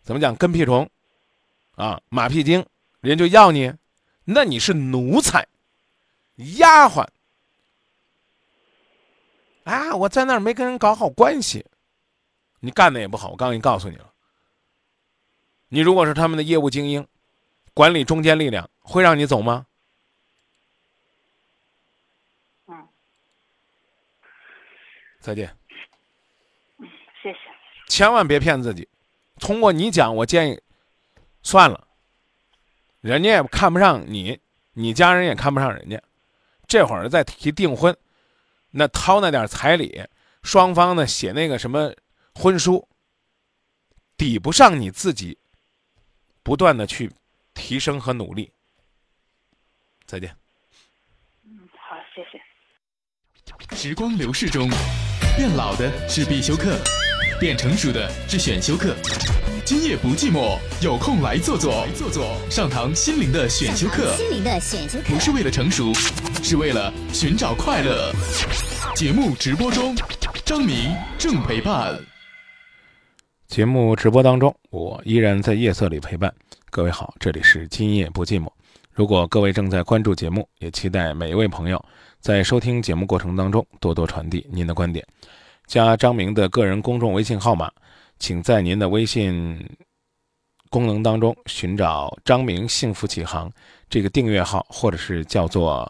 [0.02, 0.90] 怎么讲跟屁虫，
[1.76, 2.66] 啊，马屁精，
[3.00, 3.72] 人就要你，
[4.26, 5.48] 那你是奴才，
[6.58, 7.08] 丫鬟。
[9.64, 11.66] 啊，我在那儿没跟人搞好关系，
[12.60, 14.12] 你干的也不好，我刚已经告诉你了。
[15.70, 17.08] 你如果是他们的业务精英，
[17.74, 19.66] 管理中坚力量，会让你走吗？
[22.68, 22.88] 嗯，
[25.20, 25.56] 再见。
[27.22, 27.38] 谢谢。
[27.88, 28.88] 千万别骗自己。
[29.40, 30.62] 通过你讲，我建议
[31.42, 31.88] 算了，
[33.02, 34.40] 人家也看不上你，
[34.74, 36.02] 你家人也看不上人家。
[36.68, 37.96] 这会儿再提订婚，
[38.76, 40.04] 那掏那点彩礼，
[40.42, 41.94] 双方呢写那个什么
[42.34, 42.88] 婚书，
[44.18, 45.38] 抵不上你自己
[46.42, 47.12] 不断的去
[47.54, 48.52] 提升和努力。
[50.08, 50.36] 再见。
[51.46, 52.42] 嗯好，谢谢。
[53.76, 54.68] 时光流逝中，
[55.38, 56.76] 变老的是必修课，
[57.40, 58.96] 变成熟的是选修课。
[59.64, 65.94] 今夜不寂寞，有空来坐坐，坐坐上堂心灵的选修课，心灵的选修课不是为了成熟，
[66.44, 68.12] 是为了寻找快乐。
[68.98, 69.96] 节目直播中，
[70.44, 71.98] 张明正陪伴。
[73.48, 76.32] 节目直播当中，我依然在夜色里陪伴
[76.70, 78.50] 各位好，这里是今夜不寂寞。
[78.92, 81.84] 如果各位正在关注节目，也期待每一位朋友
[82.20, 85.08] 在收听节目过程当中多多传递您的观点。
[85.66, 87.72] 加张明的个人公众微信号码，
[88.20, 89.66] 请在您的微信
[90.70, 93.50] 功能当中寻找“张明幸福启航”
[93.90, 95.90] 这个订阅号，或者是叫做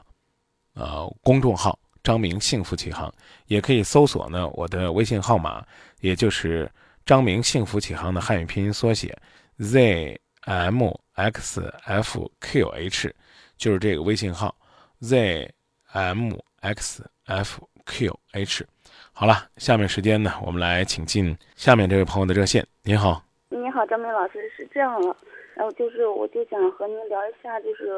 [0.73, 3.13] 呃公众号“张明幸福启航”，
[3.47, 5.65] 也可以搜索呢我的微信号码，
[6.01, 6.69] 也就是。
[7.05, 9.13] 张明幸福启航的汉语拼音缩写
[9.57, 13.13] z m x f q h，
[13.57, 14.55] 就是这个微信号
[15.01, 15.53] z
[15.91, 16.31] m
[16.61, 18.65] x f q h。
[19.11, 22.65] 好了，下面时间呢，我们来请进下面这位朋友的热线。
[22.83, 25.13] 您好，你好，张明老师，是这样了，
[25.55, 27.91] 然后就是我就想和您聊一下，就是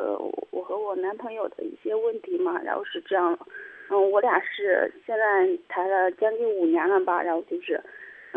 [0.51, 3.37] 我和我男朋友的一些问题嘛，然后是这样，
[3.89, 7.79] 嗯，我俩是现在谈了将近五年了吧，然后就是。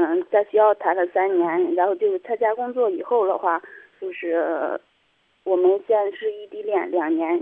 [0.01, 3.61] 嗯，在学校谈了三年，然后就是参加工作以后的话，
[4.01, 4.81] 就是
[5.43, 7.37] 我们现在是异地恋两年，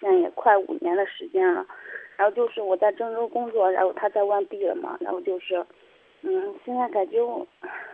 [0.00, 1.64] 现在也快五年的时间了。
[2.16, 5.64] 然后就是我在郑州工作，然后他在外地了嘛，然后就是，
[6.22, 7.46] 嗯，现在感觉我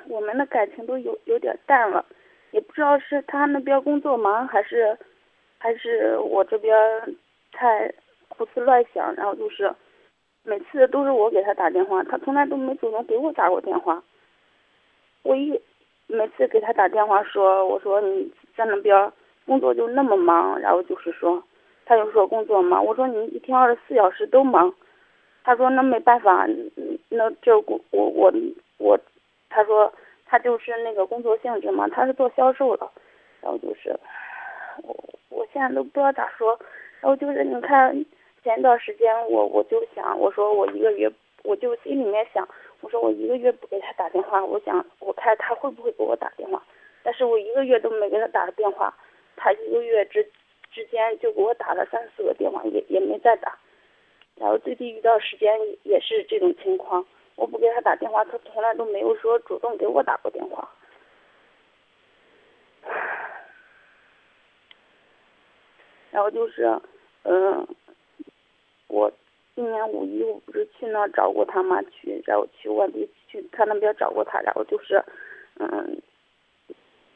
[0.09, 2.03] 我们的感情都有有点淡了，
[2.51, 4.97] 也不知道是他那边工作忙，还是
[5.59, 6.77] 还是我这边
[7.53, 7.93] 太
[8.29, 9.75] 胡思乱想，然后就是。
[10.45, 14.03] 每次都是我给他打电话，他从来都没主动给我打过电话。
[15.23, 15.61] 我一
[16.07, 19.13] 每次给他打电话说，我说你在那边
[19.45, 21.43] 工作就那么忙，然后就是说，
[21.85, 22.83] 他就说工作忙。
[22.83, 24.73] 我说你一天二十四小时都忙，
[25.45, 26.47] 他说那没办法，
[27.11, 28.33] 那就我我我
[28.79, 28.99] 我，
[29.51, 29.93] 他说
[30.29, 32.89] 他就是那个工作性质嘛，他是做销售的，
[33.41, 33.99] 然后就是
[34.83, 34.95] 我
[35.31, 36.59] 我现在都不知道咋说，
[37.01, 37.93] 然后就是你看
[38.45, 41.11] 前一段时间我我就想我说我一个月
[41.43, 42.47] 我就心里面想
[42.81, 46.63] 我说我一个月不给他打电话，我想我看他会不会给我打电话，
[47.03, 48.95] 但是我一个月都没给他打电话，
[49.35, 50.23] 他一个月之
[50.71, 53.59] 之间就给我打了三四个电话，也也没再打。
[54.37, 57.05] 然后最近一段时间也是这种情况，
[57.39, 60.69] 我不给他打电话，他从来都没有说主动给我打过电话。
[66.11, 66.77] 然后就是，
[67.23, 67.65] 嗯，
[68.89, 69.11] 我
[69.55, 75.01] 今年五一我不是去那找过他嘛，去然后去外地去他那边找过他，然后就是，
[75.61, 76.03] 嗯，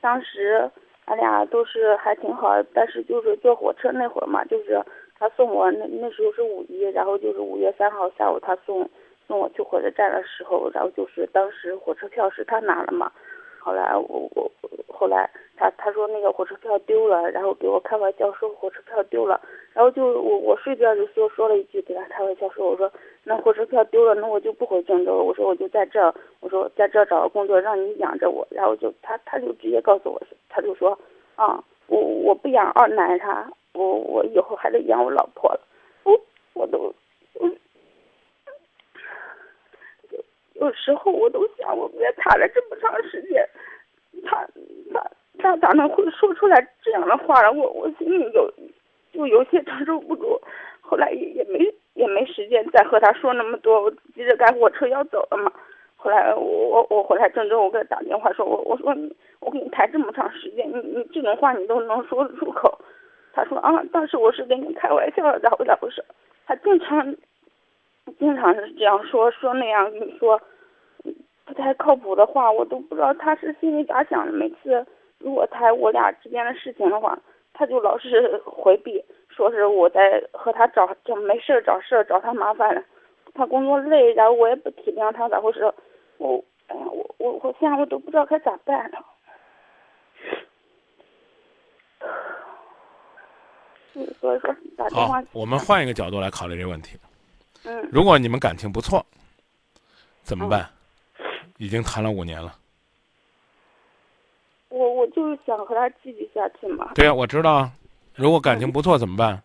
[0.00, 0.70] 当时
[1.06, 4.80] 俺俩都是还挺好，但是就是坐火车那会儿嘛，就是。
[5.22, 8.90] 他送我那那时候是五一，然后就是五月三号下午他送
[9.26, 13.10] 送我去火车站的时候，然后就是当时火车票是他拿了嘛，
[13.58, 14.50] 后来我我
[14.88, 19.40] 后来他他说那个火车票丢了，然后给我开玩笑说火车票丢了，
[19.72, 22.92] 然后就我我睡觉就说说了一句给他开玩笑说我说
[23.24, 30.98] 那火车票丢了那我就不回郑州，我说我就在这我说在这找个工作让你养着我，然后就他他就直接告诉我他就说
[31.36, 33.50] 啊我我不养二奶啥。
[33.74, 35.60] 我我以后还得养我老婆了，
[36.04, 36.12] 我
[36.52, 36.94] 我都，
[37.40, 37.56] 嗯，
[40.62, 43.44] 有时候我都想，我跟他谈了这么长时间，
[44.24, 44.46] 他
[44.94, 47.52] 他他咋能会说出来这样的话呢？
[47.52, 48.48] 我我心里有
[49.12, 50.40] 就有些承受不住，
[50.80, 51.58] 后来也也没
[51.94, 55.52] 也没时间再和他说那么多，我急着赶火车要走了嘛。
[55.96, 58.94] 后来我我我回来郑州，我给他打电话说，我我说
[59.40, 62.78] 我跟你谈这么长时间，你你这种话你都能说得出口。
[63.32, 66.04] 他说啊，当时我是跟你开玩笑的，咋回咋回事？
[66.46, 67.16] 他经常，
[68.18, 70.40] 经常是这样说说那样跟你说，
[71.44, 74.32] 不太靠谱的话，我都不知道他是心里咋想的。
[74.32, 74.84] 每次
[75.18, 77.18] 如果谈我俩之间的事情的话，
[77.52, 82.82] 他就老是回避，说是我在和他找就没事找事找他麻烦了。
[83.34, 85.72] 他工作累，然后我也不体谅他咋回事？
[86.18, 88.98] 我哎呀，我我我现在我都不知道该咋办了。
[94.20, 95.20] 所以说打电话。
[95.20, 96.98] 好，我们换一个角度来考虑这个问题。
[97.64, 97.88] 嗯。
[97.92, 99.04] 如果你们感情不错，
[100.22, 100.70] 怎么办？
[101.58, 102.58] 已经谈了五年了。
[104.68, 106.92] 我我就是想和他继续下去嘛。
[106.94, 107.72] 对呀，我知道啊。
[108.14, 109.42] 如果感情不错怎么办？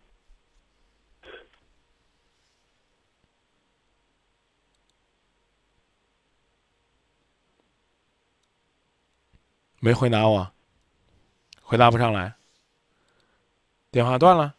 [9.80, 10.50] 没回答我，
[11.62, 12.34] 回答不上来。
[13.92, 14.54] 电话断了，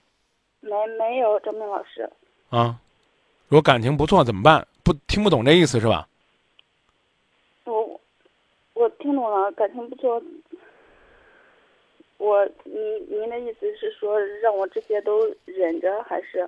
[0.62, 2.10] 没没有张明老师。
[2.50, 2.80] 啊，
[3.50, 4.66] 如果感情不错怎么办？
[4.84, 6.08] 不听不懂这意思是吧？
[7.66, 8.02] 我
[8.74, 10.22] 我听懂了，感情不错。
[12.18, 12.76] 我您
[13.10, 16.48] 您的意思是说让我这些都忍着还是？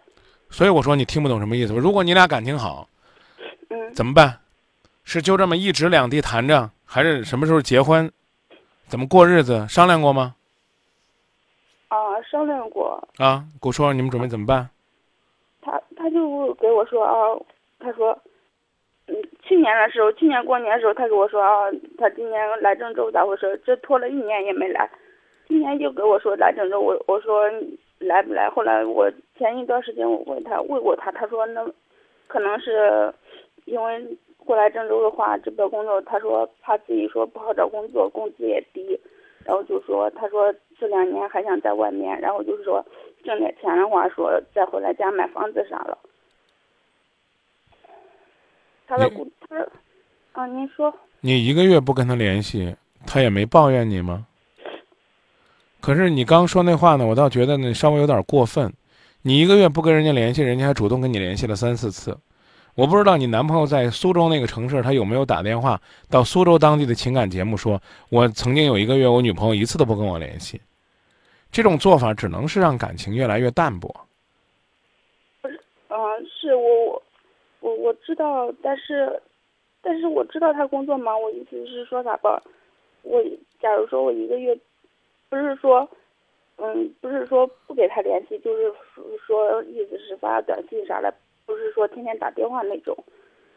[0.49, 1.73] 所以我说你听不懂什么意思。
[1.73, 2.87] 如果你俩感情好，
[3.69, 4.39] 嗯，怎么办？
[5.03, 8.11] 是就这么一直两地谈着，还是什么时候结婚？
[8.87, 9.65] 怎么过日子？
[9.67, 10.35] 商量过吗？
[11.87, 11.97] 啊，
[12.29, 13.07] 商量过。
[13.17, 14.69] 啊，给我说，你们准备怎么办？
[16.01, 17.37] 他就给我说啊，
[17.79, 18.17] 他说，
[19.07, 23.61] 嗯，去年的时候，去年过年的时候，他跟我说啊，他今年来郑州咋回事？
[23.63, 24.89] 这拖了一年也没来，
[25.47, 27.47] 今年又给我说来郑州，我我说
[27.99, 28.49] 来不来？
[28.49, 31.63] 后来我前一段时间我问他问过他，他说那
[32.27, 33.13] 可能是
[33.65, 38.99] 因为过来郑州的话，这边工作，他说怕自己说不好找工作，工资也低。
[39.43, 42.83] 然后就说，他说这两年还想在外面，然后就是说
[43.23, 45.97] 挣点钱的话，说再回来家买房子啥了。
[48.87, 49.55] 他的故他，
[50.33, 50.93] 啊，您说。
[51.21, 52.75] 你一个月不跟他联系，
[53.05, 54.25] 他也没抱怨你吗？
[55.79, 58.73] 可是你刚说那话呢，我倒觉得呢稍微有点过分。
[59.21, 62.17] 你一个月不跟人家联系，人家还主动跟你联系了三四次。
[62.73, 65.79] 我不知道你男朋友在苏州那个城市，他有没有打电话
[66.09, 70.59] 到苏州当地的情感节目，说我曾经有一个月，我女朋友一次都不跟我联系。
[71.51, 73.93] 这种做法只能是让感情越来越淡薄。
[75.41, 77.03] 不是，嗯，是我我
[77.59, 79.21] 我我知道，但是
[79.81, 81.21] 但是我知道他工作忙。
[81.21, 82.41] 我意思是说啥吧？
[83.03, 83.21] 我
[83.59, 84.57] 假如说我一个月，
[85.29, 85.87] 不是说，
[86.57, 88.73] 嗯，不是说不给他联系，就是
[89.25, 91.13] 说意思是发短信啥的。
[91.45, 92.95] 不是说天天打电话那种，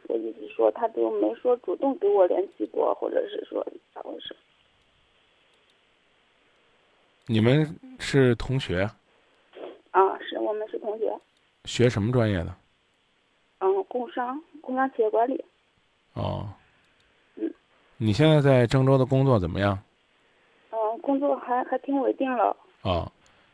[0.09, 3.64] 我意思说他都没说主动给我联系过，或者是说
[3.95, 4.34] 咋回事？
[7.27, 8.83] 你们是同学？
[9.93, 11.11] 啊，是我们是同学。
[11.64, 12.55] 学什么专业的？
[13.61, 15.43] 嗯，工商，工商企业管理。
[16.12, 16.47] 哦，
[17.37, 17.51] 嗯，
[17.97, 19.79] 你现在在郑州的工作怎么样？
[20.70, 22.55] 嗯，工作还还挺稳定了。
[22.83, 23.11] 哦，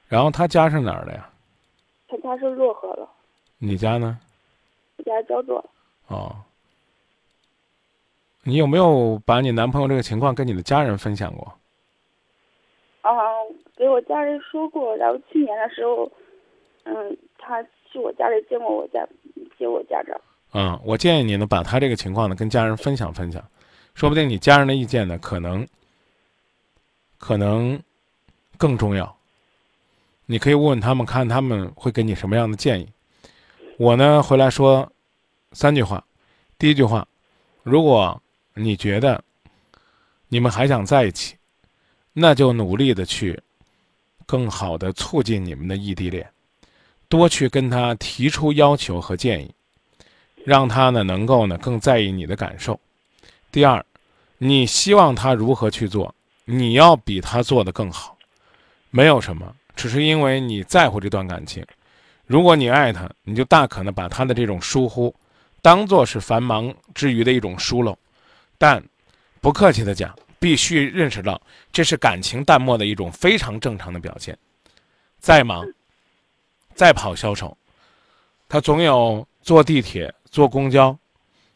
[0.09, 1.31] 然后他家是哪儿的呀？
[2.09, 3.09] 他家是漯河的，
[3.59, 4.19] 你家呢？
[4.97, 5.65] 我家焦作。
[6.09, 6.35] 哦，
[8.43, 11.60] 你有没有把你男朋友这个情况跟你的家人分享过？
[13.03, 13.11] 啊，
[13.77, 14.97] 给我家人说过。
[14.97, 16.11] 然后去年的时候，
[16.85, 19.07] 嗯，他去我家里见过我家，
[19.59, 20.21] 接我家长。
[20.53, 23.43] 嗯，我建议你呢，把他这个情况呢跟家人分享分享，
[23.95, 25.67] 说不定你家人的意见呢，可能
[27.19, 27.81] 可能
[28.59, 29.17] 更重要。
[30.27, 32.89] 你可以问问他们，看他们会给你什么样的建议。
[33.79, 34.93] 我呢，回来说
[35.53, 36.05] 三句话。
[36.59, 37.09] 第一句话，
[37.63, 38.21] 如果
[38.55, 39.25] 你觉得
[40.29, 41.37] 你们还想在一起，
[42.13, 43.41] 那就努力的去
[44.27, 46.29] 更好的促进你们的异地恋，
[47.09, 49.51] 多去跟他提出要求和建议，
[50.45, 52.79] 让他呢能够呢更在意你的感受。
[53.53, 53.85] 第二，
[54.39, 58.17] 你希望他如何去做，你要比他做的更好。
[58.91, 61.65] 没有什么，只是因为你在乎这段感情。
[62.27, 65.15] 如果你爱他，你就大可能把他的这种疏忽，
[65.63, 67.97] 当做是繁忙之余的一种疏漏。
[68.57, 68.83] 但，
[69.41, 74.37] 不客气的讲，必须认识到这是感情淡漠的一种非常正常的表现。
[75.21, 75.65] 再忙，
[76.75, 77.57] 再跑销售，
[78.49, 80.99] 他总有坐地铁、坐公交，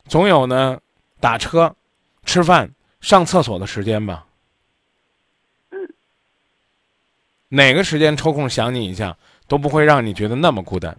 [0.07, 0.78] 总有呢
[1.18, 1.74] 打车、
[2.24, 2.70] 吃饭、
[3.01, 4.26] 上厕所的时间吧。
[7.49, 9.16] 哪个时间抽空想你一下，
[9.49, 10.97] 都不会让你觉得那么孤单。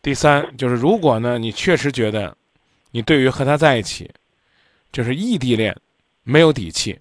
[0.00, 2.36] 第三，就是如果呢，你确实觉得，
[2.92, 4.10] 你对于和他在一起，
[4.90, 5.76] 就是异地恋，
[6.24, 6.98] 没有底气，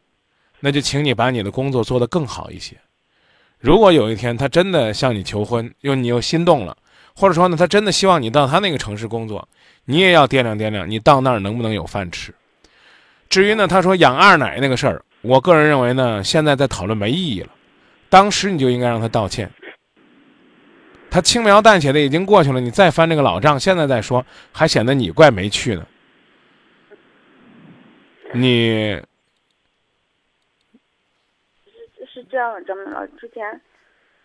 [0.60, 2.78] 那就请你把你的工作做得更好一些。
[3.60, 6.76] 如果有一天他真的向你求婚，又你又心动了，
[7.16, 9.48] 或者说呢，他真的希望你到他那个城市工作，
[9.86, 12.34] 你也要掂量掂量，你到那儿能不能有饭吃。
[13.30, 17.50] 至于呢，他说养二奶那个事儿，我个人认为呢，现在在讨论没意义了。
[18.10, 19.50] 当时你就应该让他道歉。
[21.10, 25.86] 他轻描淡写的已经过去了，你再翻这个老账，现在再说，还显得你怪没趣呢。
[28.34, 28.98] 你
[31.96, 33.60] 是是这样的，张明老师，之前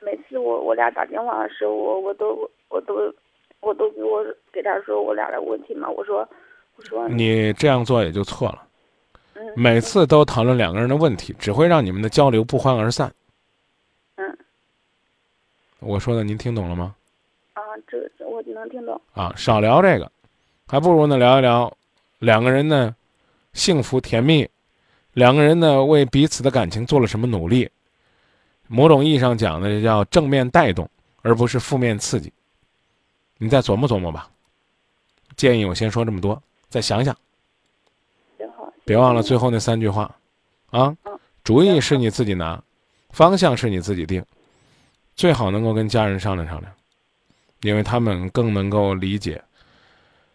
[0.00, 3.12] 每次我我俩打电话的时候，我我都我都
[3.60, 6.26] 我都给我给他说我俩的问题嘛，我说
[6.76, 8.62] 我说你这样做也就错了。
[9.34, 13.12] 嗯每次都讨论两个人的问题，只会让你们的交流不欢而散。
[14.16, 14.38] 嗯
[15.80, 16.94] 我说的您听懂了吗？
[17.54, 18.98] 啊，这个这我能听懂。
[19.14, 20.10] 啊，少聊这个，
[20.68, 21.76] 还不如呢聊一聊
[22.18, 22.94] 两个人呢
[23.52, 24.48] 幸福甜蜜，
[25.12, 27.68] 两个人呢为彼此的感情做了什么努力。
[28.68, 30.88] 某种意义上讲呢，这叫正面带动，
[31.22, 32.32] 而不是负面刺激。
[33.38, 34.28] 你再琢磨琢磨吧。
[35.36, 37.14] 建议我先说这么多，再想想。
[38.38, 38.72] 行好。
[38.84, 40.14] 别忘了最后那三句话，
[40.70, 40.96] 啊，
[41.44, 42.62] 主意是你自己拿，
[43.10, 44.24] 方向是你自己定，
[45.14, 46.72] 最好能够跟家人商量商量，
[47.62, 49.42] 因为他们更能够理解，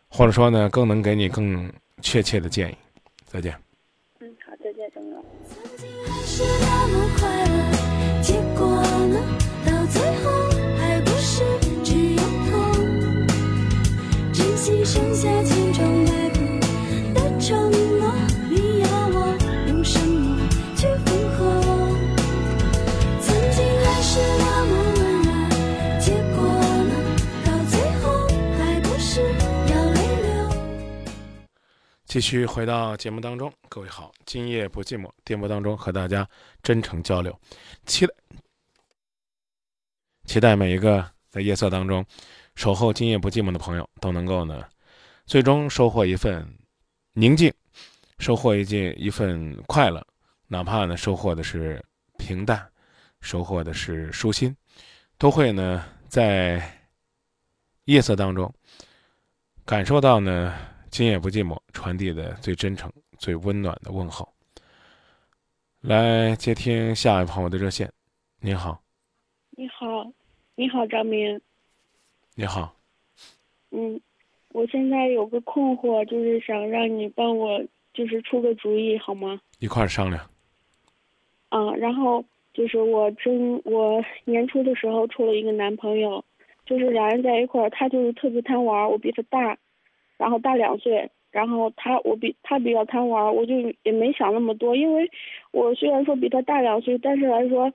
[0.07, 1.71] 或者说呢，更能给你更
[2.01, 2.77] 确切的建议。
[3.25, 3.55] 再见。
[4.19, 4.91] 嗯，好，再见，
[14.81, 16.59] 珍惜剩下千疮百孔
[17.13, 17.69] 的承
[17.99, 18.11] 诺，
[18.49, 21.39] 你要我用什么去缝合？
[23.21, 25.29] 曾经还是那么温热，
[25.99, 26.41] 结果
[26.87, 26.93] 呢，
[27.45, 28.25] 到最后
[28.57, 29.21] 还不是
[29.71, 30.31] 要泪流。
[32.07, 36.27] 继续回到节目当中，各位好，今夜不寂寞，电波当中和大家
[36.63, 37.39] 真诚交流，
[37.85, 38.13] 期待
[40.25, 42.03] 期待每一个在夜色当中
[42.55, 44.67] 守候今夜不寂寞的朋友都能够呢，
[45.25, 46.47] 最终收获一份
[47.13, 47.53] 宁静，
[48.19, 50.05] 收获一件一份快乐，
[50.47, 51.83] 哪怕呢收获的是
[52.17, 52.69] 平淡，
[53.21, 54.55] 收获的是舒心，
[55.17, 56.61] 都会呢在
[57.85, 58.53] 夜色当中
[59.65, 60.53] 感受到呢。
[60.91, 64.27] 今夜不寂寞，传递的最真诚、最温暖的问候。
[65.79, 67.89] 来接听下一位朋友的热线。
[68.41, 68.83] 您好，
[69.51, 70.11] 你好，
[70.55, 71.41] 你好，张明。
[72.33, 72.73] 你好，
[73.71, 73.99] 嗯，
[74.53, 77.61] 我现在有个困惑，就是想让你帮我，
[77.93, 79.41] 就是出个主意，好吗？
[79.59, 80.23] 一块儿商量。
[81.49, 82.23] 啊，然后
[82.53, 86.23] 就是我真我年初的时候处了一个男朋友，
[86.65, 89.57] 就是俩人在一块儿，他就是特别贪玩，我比他大，
[90.17, 95.11] 然后大两岁，然后他我比他比较贪玩，我就也没想那么多，因为
[95.51, 97.69] 我虽然说比他大两岁，但是来说，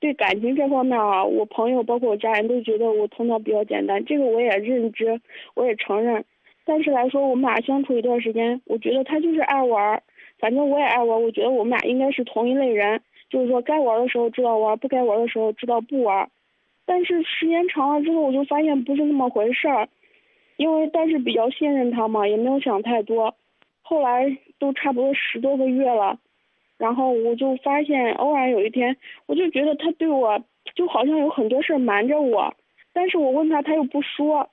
[0.00, 5.20] 对感情这方面啊，我朋友包括我家人都觉得我头脑比较简单，这个我也认知，
[5.54, 6.24] 我也承认，
[6.64, 10.02] 但是来说，我们俩相处一段时间，我觉得他就是爱玩儿，
[10.38, 16.28] 反正我也爱玩儿，我觉得我们俩应该是同一类人，就是说该玩儿的时候知道玩儿，不该玩儿的时候知道不玩儿。
[16.86, 19.88] 但是时间长了之后，我就发现不是那么回事儿，
[20.58, 23.34] 因为但是比较信任他嘛，也没有想太多。
[23.80, 26.18] 后来都差不多十多个月了，
[26.78, 28.96] 然后我就发现，偶然有一天，
[29.26, 30.42] 我就觉得他对我
[30.74, 32.54] 就好像有很多事瞒着我，
[32.92, 34.48] 但是我问他，他又不说。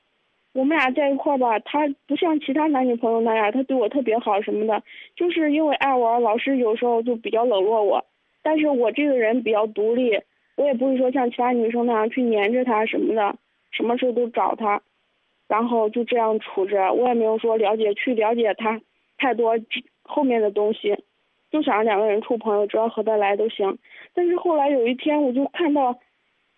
[0.54, 4.84] 我们俩在一块儿吧，他不像其他男女朋友那样，他对我特别好什么的，
[5.16, 8.04] 就是因为爱玩，老是有时候就比较冷落我。
[8.44, 10.20] 但是我这个人比较独立，
[10.58, 13.38] 我也不是说像其他女生那样去黏着他什么的，
[13.72, 14.82] 什么事都找他，
[15.48, 18.82] 然后就这样处着，我也没有说了解去了解他
[19.18, 19.58] 太多
[20.04, 21.02] 后面的东西，
[21.52, 23.78] 就想着两个人处朋友，只要合得来都行。
[24.14, 26.00] 但是后来有一天，我就看到，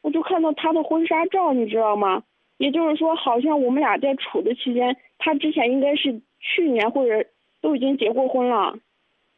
[0.01, 2.23] 我就看到他的婚纱照，你知道吗？
[2.57, 7.25] 也就是说，好像我们俩在处的期间，他之前应该是去年或者
[7.59, 8.77] 都已经结过婚了，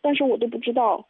[0.01, 1.07] 但是我都不知道。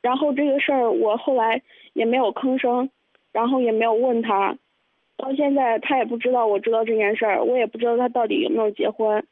[0.00, 1.60] 然后这个事儿我后来
[1.92, 2.88] 也没有吭声，
[3.32, 4.56] 然后也没有问他，
[5.16, 9.26] 到现在他也不知道我知道这件事儿，我也不知道他到底有没有结婚。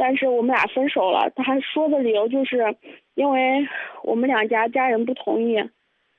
[0.00, 2.74] 但是我们俩分手了，他还说的理由就是
[3.12, 3.68] 因为
[4.02, 5.62] 我们两家家人不同意，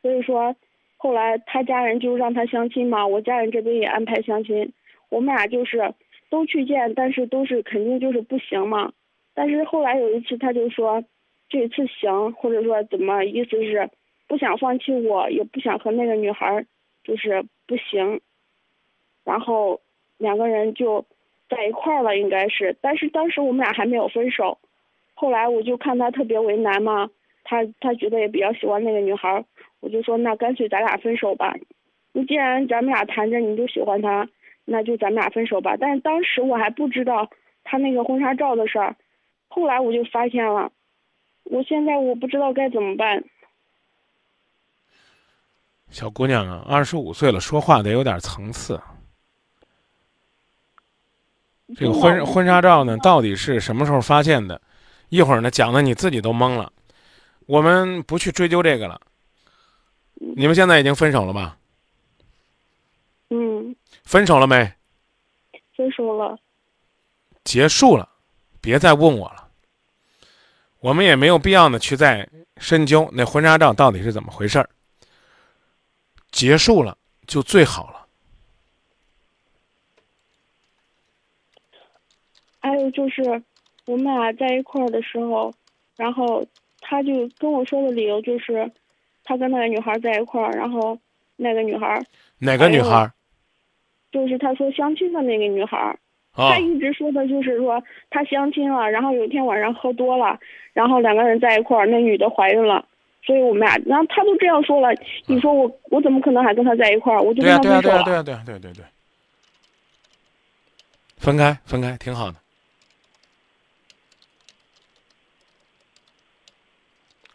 [0.04, 0.56] 所以说。
[1.04, 4.72] 后来他家人就让他相亲嘛，我家人这边也安排相亲，
[5.10, 5.96] 我们俩就是
[6.30, 8.94] 都去见，但是都是肯定就是不行嘛。
[9.34, 11.04] 但是后来有一次他就说，
[11.50, 13.90] 这次行，或者说怎么意思是
[14.28, 16.68] 不想放弃我，也不想和那个女孩
[17.04, 18.22] 就是不行。
[19.24, 19.82] 然后
[20.20, 21.04] 两个人就
[21.52, 24.58] 在一块儿了，应该是，但是当时我们俩还没有分手。
[25.14, 27.10] 后来我就看他特别为难嘛，
[27.44, 29.44] 他他觉得也比较喜欢那个女孩。
[29.82, 31.54] 我就说那干脆咱俩分手吧，
[32.14, 34.30] 你既然咱们俩谈着你就喜欢他，
[34.64, 35.76] 那就咱们俩分手吧。
[35.78, 37.30] 但是当时我还不知道
[37.64, 38.96] 他那个婚纱照的事儿，
[39.50, 40.72] 后来我就发现了，
[41.44, 43.24] 我现在我不知道该怎么办。
[45.90, 48.80] 小姑娘啊，二十五岁了，说话得有点层次。
[51.76, 54.62] 这个婚婚纱照呢，到底是什么时候发现的？
[55.10, 56.72] 一会儿呢讲的你自己都懵了，
[57.46, 59.00] 我们不去追究这个了。
[60.14, 61.58] 你们现在已经分手了吧？
[63.30, 63.76] 嗯。
[64.04, 64.72] 分手了没？
[65.76, 66.38] 分手了。
[67.44, 68.08] 结束了，
[68.60, 69.48] 别再问我了。
[70.80, 74.70] 我们也没有必要呢去再深究那婚纱照到底是怎么回事儿。
[76.32, 76.98] 结束了
[77.28, 78.01] 就最好了。
[82.62, 83.22] 还有就是，
[83.86, 85.54] 我们俩在一块儿的时候，
[85.98, 86.46] 然后
[86.80, 88.72] 他就跟我说的理由就是。
[89.24, 90.98] 他跟那个女孩在一块儿，然后
[91.36, 92.02] 那个女孩
[92.40, 93.10] 哪个女孩？
[94.12, 95.96] 就是他说相亲的那个女孩
[96.34, 100.40] 他一直说的就是说他相亲了，然后有一天晚上喝多了，
[100.74, 102.84] 然后两个人在一块儿，那女的怀孕了，
[103.24, 104.90] 所以我们俩，然后他都这样说了，
[105.28, 107.22] 你说我我怎么可能还跟他在一块儿？
[107.22, 107.92] 我就跟他分手了。
[107.92, 108.84] 对啊对啊对啊对啊对对对，
[111.18, 112.38] 分开分开挺好的。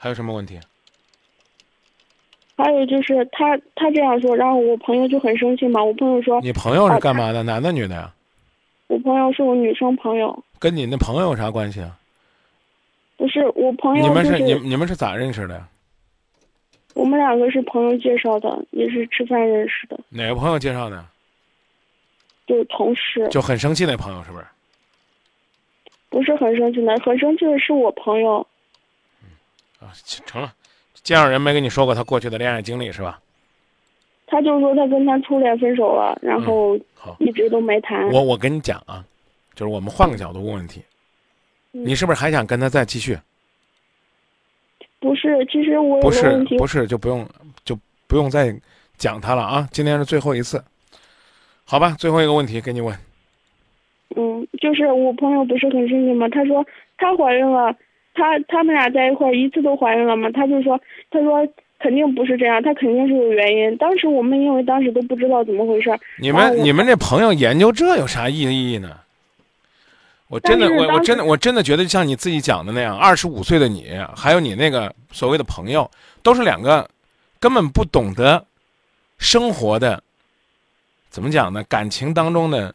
[0.06, 0.56] 还有什么问题？
[2.56, 5.82] 还有就是他他这样说，然后我朋友就很生气嘛。
[5.82, 7.42] 我朋友说：“你朋友是干嘛的？
[7.42, 8.14] 男的女的呀？”
[8.86, 10.44] 我朋友是我女生朋友。
[10.60, 11.98] 跟你那朋友有啥关系啊？
[13.16, 14.06] 不是我朋友。
[14.06, 15.68] 你们是你你们是咋认识的呀？
[16.94, 19.98] 我们两个是朋友介绍的，也是吃饭认识的。
[20.08, 21.04] 哪个朋友介绍的？
[22.46, 23.26] 就是同事。
[23.28, 24.46] 就很生气那朋友是不是？
[26.10, 28.46] 不是很生气的，很生气的是我朋友。
[29.94, 30.52] 成了。
[31.02, 33.20] 介绍人没跟你说过他过去的恋爱经历是吧？
[34.26, 36.76] 他就说他跟他初恋分手了，然后
[37.20, 38.08] 一直都没谈。
[38.10, 39.04] 我我跟你讲啊，
[39.54, 40.82] 就是我们换个角度问问题，
[41.70, 43.16] 你是不是还想跟他再继续？
[44.98, 47.24] 不是，其实我不是不是就不用
[47.64, 47.78] 就
[48.08, 48.52] 不用再
[48.96, 49.68] 讲他了啊！
[49.70, 50.60] 今天是最后一次，
[51.64, 51.94] 好吧？
[51.96, 52.92] 最后一个问题给你问。
[54.16, 56.28] 嗯，就是我朋友不是很生气吗？
[56.30, 56.66] 他说
[56.98, 57.72] 他怀孕了。
[58.16, 60.28] 他他们俩在一块儿一次都怀孕了吗？
[60.32, 61.46] 他就说，他说
[61.78, 63.76] 肯定不是这样，他肯定是有原因。
[63.76, 65.90] 当时我们因为当时都不知道怎么回事。
[66.18, 68.98] 你们你们这朋友研究这有啥意义呢？
[70.28, 73.86] 我真的我我真的我真的觉得像你自己讲的那样，二十五岁的你，
[74.16, 75.88] 还有你那个所谓的朋友，
[76.22, 76.88] 都是两个
[77.38, 78.44] 根本不懂得
[79.18, 80.02] 生活的，
[81.10, 81.62] 怎么讲呢？
[81.68, 82.74] 感情当中的，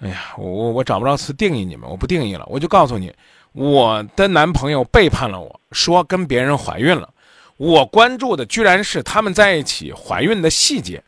[0.00, 3.12] 哎呀，我我我找不着词定义你们，我不定义了，我就告诉你。
[3.52, 7.08] 我的男朋友背叛了我，说跟别人怀孕了。
[7.56, 11.02] 我关注的居然是他们在一起怀孕的细节。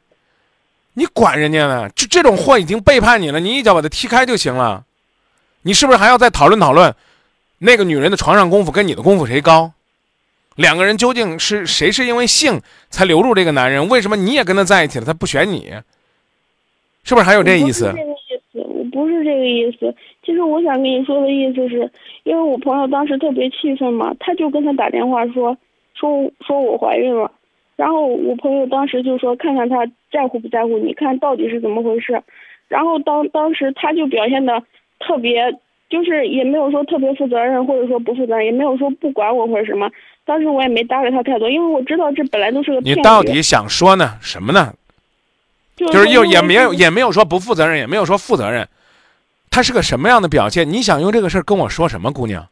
[0.92, 1.88] 你管人家呢？
[1.97, 4.84] 这这种货已经背叛你了，你一脚把他踢开就行了。
[5.62, 6.95] 你是不是还要再讨论讨论，
[7.59, 9.72] 那个女人的床上功夫跟你的功夫谁高？
[10.55, 13.88] 两个人究竟是谁是因为性才留住这个男人？
[13.88, 15.74] 为什么你也跟他在一起了，他不选你？
[17.03, 17.92] 是不是还有这意思
[18.95, 19.24] 不是？
[19.24, 19.95] 这个意思。
[20.24, 21.90] 其实我想跟你说的意思是，
[22.22, 25.57] 因为我朋友当时特别气愤嘛，他就跟他打电话说，
[25.95, 27.30] 说说我怀孕了，
[27.76, 32.22] 然后我朋友当时就说看看他在乎不在乎，你看到底是怎么回事。
[32.68, 34.62] 然后当当时他就表现的
[34.99, 35.53] 特别，
[35.90, 39.90] 就是也没有说特别负责任，或者说不负责任，也没有说不管我或者什么。
[40.24, 43.03] 当时我也没搭理他太多，因为我知道这本来都是个你骗局。
[43.03, 44.14] 到底想说呢？
[44.22, 44.72] 什么呢？
[45.76, 46.72] 就就是又也没有。
[46.72, 48.66] 也没有说不负责任，也没有说负责任，
[49.55, 50.68] 他是个什么样的表现？
[50.68, 52.44] 你想用这个事儿跟我说什么，姑娘？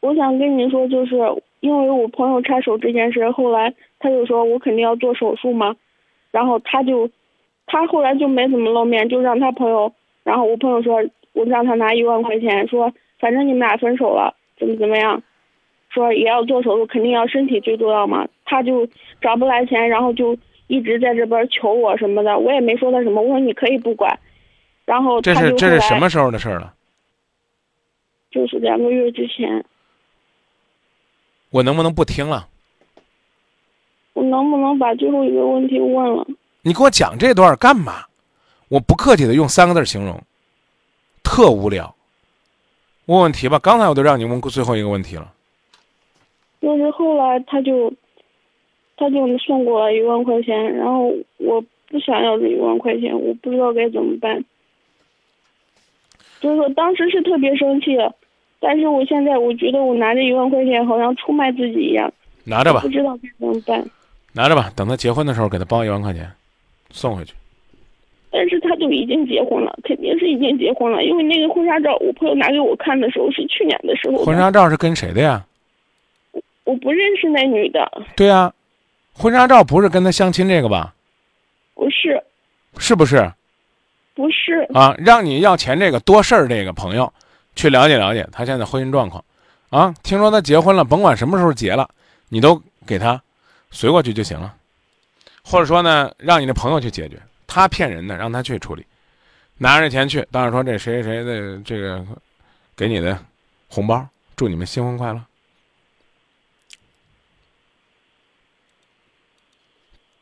[0.00, 1.14] 我想跟你说，就是
[1.60, 5.76] 因为我朋友插手这件事，后来他就说我肯定要做手术嘛，
[6.32, 7.08] 然后他就，
[7.68, 9.92] 他后来就没怎么露面，就让他朋友，
[10.24, 11.00] 然后我朋友说，
[11.34, 15.22] 我让他拿一万块钱，说反正你们俩分手了，怎么怎么样，
[15.90, 18.88] 说也要做手术，肯定要身体最重要嘛，他就
[19.20, 24.18] 找不来钱，然后就一直在这边求我什么的，我也没说他什么，我说你可以不管，
[24.86, 26.72] 然后这是这是什么时候的事儿了？
[28.30, 29.64] 就是两个月之前，
[31.50, 32.48] 我能不能不听了？
[34.14, 36.26] 我能不能把最后一个问题问了？
[36.62, 38.04] 你给我讲这段儿干嘛？
[38.68, 40.20] 我不客气的用三个字形容，
[41.22, 41.94] 特无聊。
[43.06, 45.32] 问问题吧，刚才我都让你问过最后一个问题了。
[46.60, 47.92] 就是后来他就，
[48.96, 54.44] 他就送过来一万块钱，然后我不想要这一万块钱，我不知道该怎么办。
[56.40, 58.14] 就是说当时是特别生气的，
[58.60, 62.12] 但是我现在我觉得我拿着一万块钱好像出卖自己一样，
[62.44, 63.84] 拿着吧不，知道该怎么办。
[64.32, 66.30] 拿着吧，等他结婚的时候给他包一万块钱，
[66.90, 67.32] 送回去。
[68.30, 74.24] 但是他就已经结婚了，肯定是已经结婚了，因为那个婚纱照我朋友拿给我看的时候是去年的时候的。
[74.24, 75.42] 婚纱照是跟谁的呀？
[76.64, 78.52] 我不认识那女的，对呀、
[79.14, 80.92] 婚纱照不是跟他相亲这个吧？
[81.74, 82.22] 不是，
[82.76, 83.32] 是不是
[84.16, 84.94] 不是，啊？
[84.96, 87.12] 让你要钱这个多事儿这个朋友，
[87.54, 89.22] 去了解了解他现在婚姻状况，
[89.68, 91.86] 啊，听说他结婚了，甭管什么时候结了，
[92.30, 93.22] 你都给他
[93.70, 94.54] 随过去就行了，
[95.44, 98.86] 或者说呢，让你的朋友去解决，他骗人的，让他去处理，
[99.58, 102.02] 拿着钱去，当然说这谁谁谁的这个
[102.74, 103.18] 给你的
[103.68, 104.02] 红包，
[104.34, 105.20] 祝你们新婚快乐。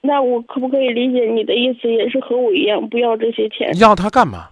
[0.06, 3.74] 那我可不可以理解你的意思，也是和我一样，不要这些钱？
[3.78, 4.50] 要他干嘛？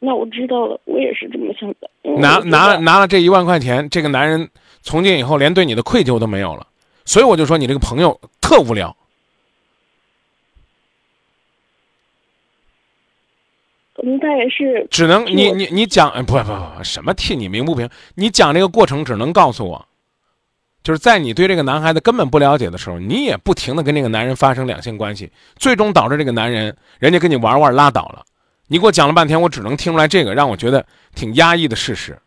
[0.00, 1.90] 那我知道了，我也是这么想的。
[2.20, 4.50] 拿我觉得拿拿了这一万块钱，这个男人
[4.82, 6.66] 从今以后连对你的愧疚都没有了，
[7.06, 8.94] 所以我就说你这个朋友特无聊。
[13.94, 19.88] 可能他也是只能你你你讲哎不不不什么替你鸣不平，你讲这个过程只能告诉我，
[20.88, 28.24] 就是在你对这个男孩子根本不了解的时候，你也不停的跟这个男人发生两性关系，最终导致这个男人人家跟你玩玩拉倒了。
[28.68, 32.18] 你给我讲了半天，我只能听出来这个让我觉得挺压抑的事实。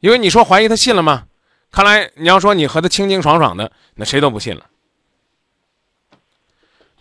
[0.00, 1.24] 因为你说怀疑他信了吗？
[1.70, 4.64] 看来你要说你和他清清爽爽的，那谁都不信了。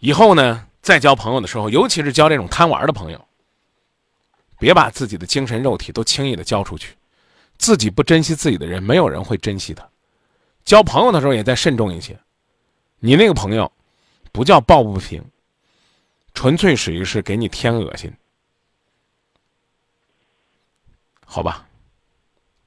[0.01, 3.25] 以后呢，再交朋友的时候，尤其是交这种贪玩的朋友，
[4.59, 6.95] 别把自己的精神肉体都轻易的交出去，
[7.57, 9.87] 自己不珍惜自己的人，没有人会珍惜他。
[10.65, 12.17] 交朋友的时候也再慎重一些。
[12.99, 13.71] 你那个朋友，
[14.31, 15.23] 不叫抱不平，
[16.33, 18.11] 纯粹属于是给你添恶心，
[21.25, 21.67] 好吧？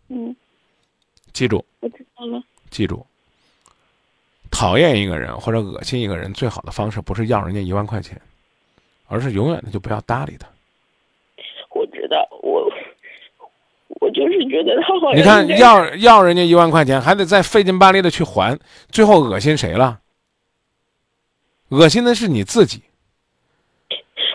[0.08, 0.36] 嗯，
[1.32, 2.42] 记住，我知道了。
[2.70, 3.06] 记住，
[4.50, 8.20] 讨厌一个人或者恶心一个人，最好的方式不是要人家一万块钱，
[9.06, 10.46] 而是永远的就不要搭理他。
[11.70, 12.28] 我知道，
[14.00, 18.56] 我我就是觉得他好像你看要要人家一万块钱，还得再费劲巴力的去还，
[18.88, 19.98] 最后恶心谁了？
[21.70, 22.82] 恶心的是你自己。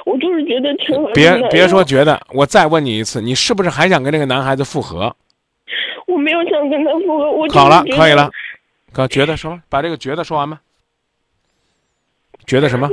[0.06, 5.16] 我就是觉得挺恶心别的别说觉得，我再问你一次，你是不是还想跟这个男孩子复合？
[6.06, 8.30] 我没有想跟他复合，我好了，可以了。
[8.92, 10.60] 哥，觉得说，把这个觉得说完吧。
[12.46, 12.90] 觉得什么？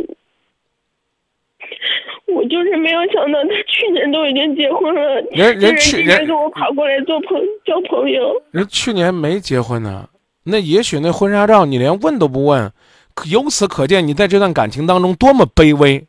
[2.34, 8.42] 我就是没有想到他去年都已经结婚了，人人居去年跟我跑过来做朋交朋友。
[8.50, 10.08] 人去年没结婚呢，
[10.44, 12.70] 那也许那婚纱照你连问都不问，
[13.14, 16.06] 可由此可见你在这段感情当中多么卑微。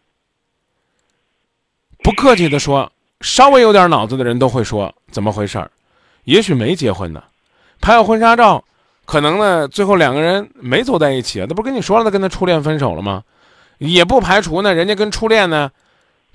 [2.03, 2.91] 不客气的说，
[3.21, 5.71] 稍微有点脑子的人都会说怎么回事儿？
[6.25, 7.23] 也许没结婚呢，
[7.81, 8.63] 拍个婚纱照，
[9.05, 13.23] 可能呢，最后两个人没走在一起啊，那不跟你说了，他跟他初恋分手了吗？
[13.79, 15.71] 也不排除呢，人家跟初恋呢，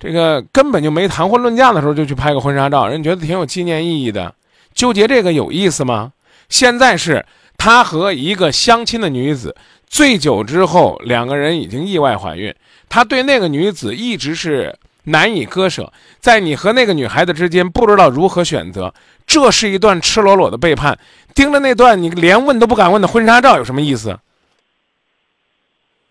[0.05, 4.35] 这个根本就没谈婚论嫁的时候就去拍个婚纱照，人觉得挺有纪念意义的。
[4.75, 6.13] 纠结这个有意思吗？
[6.51, 7.25] 现在是
[7.57, 12.55] 他和一个相亲的女子醉酒之后，两个人已经意外怀孕，
[12.91, 15.91] 他对那个女子一直是难以割舍，
[16.21, 18.93] 在你和那个女孩子之间不知道如何选择，
[19.27, 20.99] 这是一段赤裸裸的背叛。
[21.35, 24.19] 盯着那段你连问都不敢问的婚纱照有什么意思？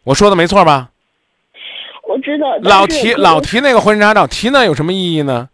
[0.05, 0.89] 我说的没错吧？
[2.03, 2.55] 我知道。
[2.61, 5.49] 老提老提那个婚纱照，提那有什么意义呢？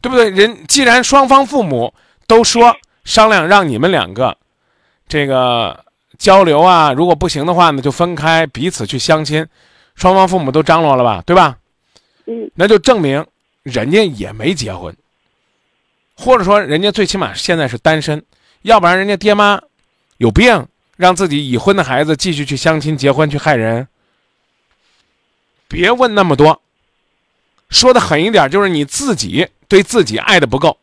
[0.00, 0.30] 对不对？
[0.30, 1.92] 人既然双方父母
[2.26, 4.36] 都说商量让你们两个
[5.08, 5.84] 这个
[6.18, 9.46] 交流啊，如果不行的话呢，就分开，彼此去相亲，
[9.94, 11.56] 双方父母都张罗了吧，对吧？
[12.26, 12.50] 嗯。
[12.54, 13.24] 那就证明
[13.62, 14.94] 人家也没结婚，
[16.16, 18.22] 或者说人家最起码现在是单身，
[18.62, 19.60] 要不然人家爹妈
[20.18, 20.66] 有病，
[20.96, 23.88] 让自己已婚的孩子继续去相亲结婚去害人。
[25.68, 26.62] 别问那么多，
[27.68, 30.78] 说的狠一点，就是你自己对自己爱的不够，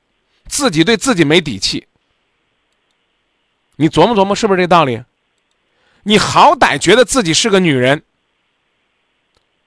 [0.47, 1.87] 自己对自己没底气。
[3.75, 5.01] 你琢磨琢磨，是不是这道理？
[6.03, 8.03] 你好歹觉得自己是个女人，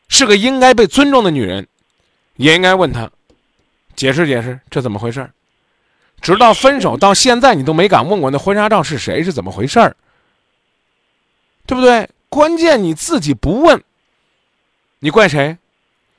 [0.09, 1.67] 是个应该被尊重的女人，
[2.37, 3.11] 也应该问他，
[3.97, 5.31] 解释解释这怎么回事
[6.21, 9.97] 直到分手到现在，你都没敢问我那婚纱照是谁，是怎么回事儿，
[11.67, 12.09] 对不对？
[12.29, 13.83] 关键你自己不问。
[15.05, 15.59] 你怪谁？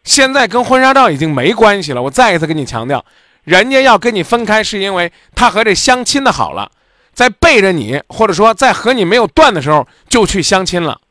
[0.03, 2.03] 现在跟婚纱照已经没关系了。
[2.03, 3.03] 我再一次跟你强调，
[3.43, 6.71] 人家要跟你分开，是因为他和这相亲的好了，
[7.11, 11.01] 在背着你，或者说在和你没有断的时候就去相亲了。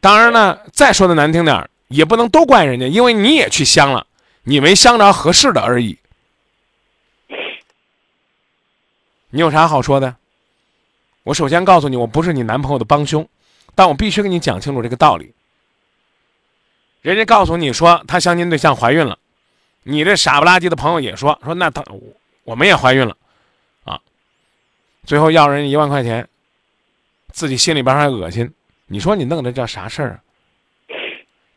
[0.00, 4.06] 当然呢，再说的难听点也不能都怪人家，因为你也去相了，
[4.44, 5.98] 你没相着合适的而已。
[9.28, 10.16] 你有啥好说的？
[11.24, 13.28] 我首先告诉你，我不是你男朋友的帮凶，
[13.74, 15.34] 但我必须跟你讲清楚这个道理。
[17.06, 19.16] 人家告诉你说他相亲对象怀孕了，
[19.84, 21.84] 你这傻不拉几的朋友也说说那他
[22.42, 23.16] 我们也怀孕了，
[23.84, 24.00] 啊，
[25.04, 26.28] 最后要人一万块钱，
[27.28, 28.52] 自己心里边还恶心，
[28.86, 30.18] 你说你弄的叫啥事儿啊？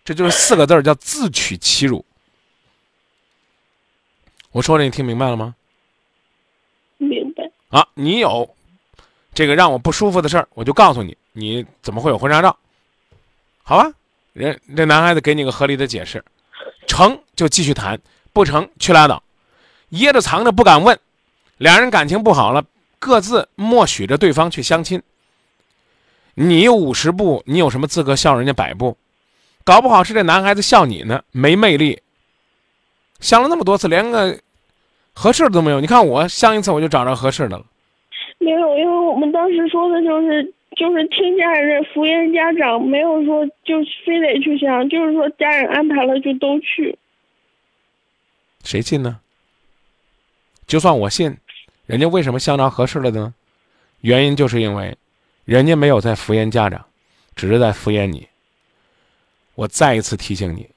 [0.06, 2.06] 这就是四个字儿叫自取其辱。
[4.52, 5.56] 我说的你听明白了吗？
[6.98, 7.50] 明白。
[7.70, 8.48] 啊，你有
[9.34, 12.56] 这个让我不舒服的事儿，我就告诉你，你怎么会有婚纱照？
[13.64, 13.92] 好吧。
[14.34, 16.24] 人这男孩子给你个合理的解释，
[16.88, 18.00] 成就继续谈，
[18.32, 19.22] 不成去拉倒，
[19.90, 20.98] 掖着藏着不敢问，
[21.58, 22.64] 两人感情不好了，
[23.00, 25.02] 各自默许着对方去相亲。
[26.36, 28.96] 你五十步，你有什么资格笑人家百步？
[29.64, 32.02] 搞不好是这男孩子笑你呢，没魅力。
[33.20, 34.40] 相了那么多次，连个
[35.14, 35.82] 合适的都没有。
[35.82, 37.66] 你看我相一次，我就找着合适的了。
[38.38, 40.54] 没有，因为我们当时说的就是。
[40.80, 46.98] 就是听家人敷衍家长，没有说就非得去想，就是说家人安排了就都去。
[48.64, 49.20] 谁信呢？
[50.66, 51.36] 就算我信，
[51.86, 53.34] 人家为什么相当合适了呢？
[54.00, 54.96] 原因就是因为，
[55.44, 56.86] 人家没有在敷衍家长，
[57.36, 58.26] 只是在敷衍你。
[59.56, 60.70] 我再一次提醒你，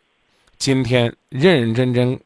[0.58, 2.18] 今天认认真真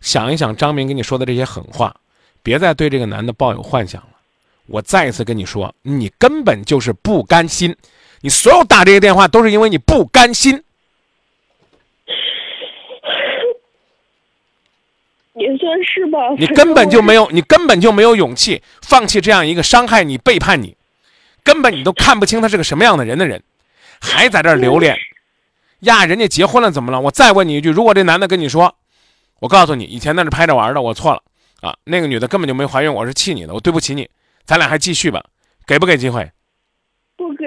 [0.00, 1.96] 想一想张明跟你说的这些狠话，
[2.44, 4.17] 别再对这个男的抱有幻想了。
[4.68, 7.74] 我再一次跟你说，你根本就是不甘心，
[8.20, 10.62] 你所有打这些电话都是因为你不甘心。
[15.34, 16.18] 也算是吧。
[16.36, 20.76] 你根本就没有，你根本就没有勇气放弃这样一个伤害你、背叛你，
[21.44, 23.42] 根本你都看不清他是个什么样的人的人，
[24.00, 24.98] 还在这儿留恋。
[25.80, 27.00] 呀，人家结婚了怎么了？
[27.00, 28.74] 我再问你一句，如果这男的跟你说，
[29.38, 31.22] 我告诉你，以前那是拍着玩的，我错了
[31.60, 34.08] 啊，那个女的根本就没怀孕，我是气你的，我对不起你。
[34.48, 35.22] 咱俩还继续吧，
[35.66, 36.32] 给不给机会？
[37.16, 37.44] 不给。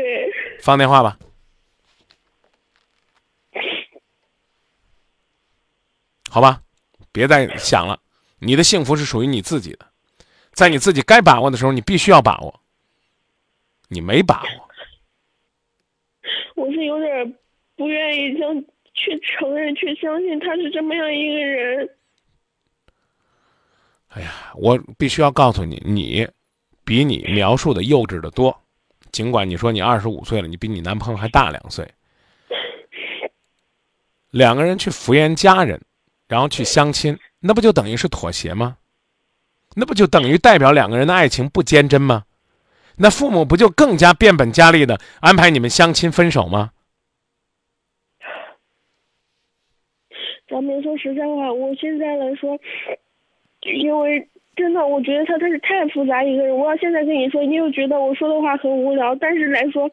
[0.62, 1.18] 放电话吧。
[6.30, 6.62] 好吧，
[7.12, 7.99] 别再想了。
[8.38, 9.88] 你的幸福是属于你自己的，
[10.52, 12.62] 在你自己该把握的时候，你必须要把握。
[13.88, 14.70] 你没把握。
[16.54, 17.36] 我是有点
[17.76, 21.89] 不愿意将去承认、去相信他是这么样一个人。
[24.10, 26.30] 哎呀，我必须要告诉你，你。
[26.91, 28.63] 比你描述的幼稚的多，
[29.13, 31.89] 尽管你说你二十五岁了，你比你男朋友还大两岁。
[34.29, 35.81] 两个人去敷衍家人，
[36.27, 38.75] 然后去相亲，那不就等于是妥协吗？
[39.73, 42.25] 那不就等于代表两个人的爱情不坚贞吗？
[42.97, 46.71] 那父母不就更加变本加厉的安排你们相亲分手吗？
[50.49, 52.59] 咱们说实在话，我现在来说，
[53.61, 54.27] 因为。
[54.56, 56.56] 真的，我觉得他真是太复杂一个人。
[56.56, 59.89] 我要现在跟你说，你又觉得我说的话很无聊，但是来说，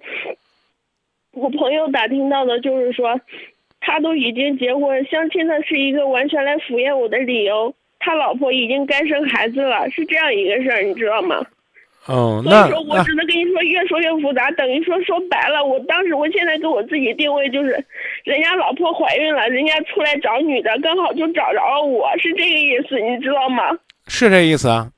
[1.32, 3.20] 我朋友打听到的就是说，
[3.80, 7.72] 他都已经结婚，相亲的是一个完全来敷衍我的理由。
[8.00, 11.44] 他老婆已经该生孩子了，是这样一个事儿，你知道吗？
[12.06, 14.50] 哦，所那以说我只能跟你说，越说越复杂。
[14.52, 17.70] 等于说说白了，我当时我现在给我自己定位就是，
[18.24, 23.78] 人家老婆怀孕了，人家出来找女的，刚好就找着了我，是这个意思，你知道吗？
[24.08, 24.90] 是这意思啊？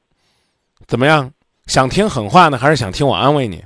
[0.86, 1.30] 怎么样？
[1.66, 3.64] 想听狠话呢，还是想听我安慰你？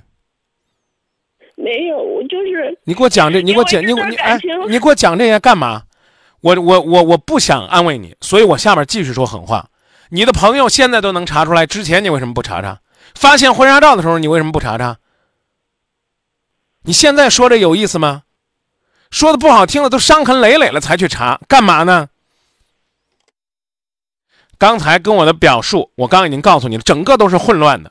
[1.57, 4.39] 没有，我就是你给我讲这，你给我讲，你给我你哎
[4.69, 5.85] 你给我讲这些干嘛？
[6.41, 9.71] 我我我我不想安慰你，所以我下面继续说狠话。
[10.11, 12.81] 你的朋友现在都能查出来，之前你为什么不查查？
[13.15, 14.99] 发现婚纱照的时候，你为什么不查查？
[16.83, 18.25] 你现在说这有意思吗？
[19.11, 22.09] 说的不好听了，都伤痕累累了才去查，干嘛呢？
[24.59, 27.91] 刚才跟我的表述，我刚已经告诉你了，整个都是混乱的。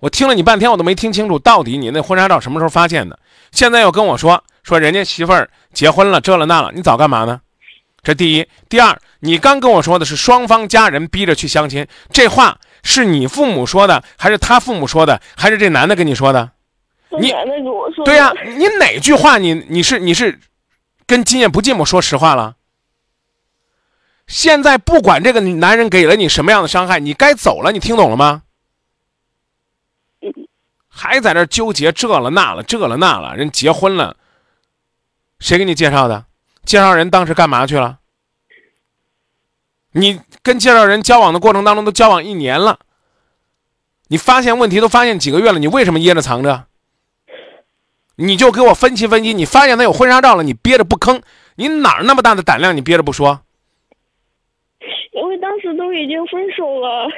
[0.00, 3.18] 我听了你半天，我都没听清楚到底你那婚纱照什么时候发现的。
[3.52, 7.40] 现在又跟我说说人家媳妇儿结婚了，这了那了，你早干嘛呢？
[8.02, 16.50] 这第一，第二，你刚跟我说的是双方家人逼着去相亲，这话是你父母说的，还是他父母说的，还是这男的跟你说的？
[17.20, 20.40] 你男的跟我说的对呀、你哪句话你你是你是
[21.06, 22.54] 跟今夜不寂寞说实话了？
[24.30, 28.44] 现在不管这个男人给了你什么样的伤害，你该走了，你听懂了吗？
[30.88, 34.16] 还在那纠结这了那了，这了那了，人结婚了，
[35.40, 36.26] 谁给你介绍的？
[36.64, 37.98] 介绍人当时干嘛去了？
[39.90, 42.78] 你跟介绍人交往的过程当中都交往一年了，
[44.06, 46.66] 你发现问题都发现几个月了，你为什么掖着藏着？
[48.14, 51.20] 你就给我分析分析，你发现他有婚纱照了，你憋着不吭，
[51.56, 53.40] 你哪儿那么大的胆量，你憋着不说？
[55.76, 57.08] 都已经分手了。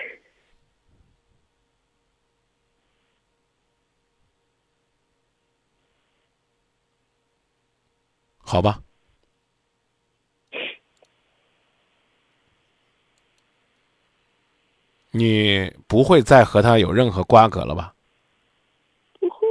[8.44, 8.82] 好吧，
[15.11, 17.94] 你不会再和他有任何瓜葛了吧？
[19.18, 19.46] 不会，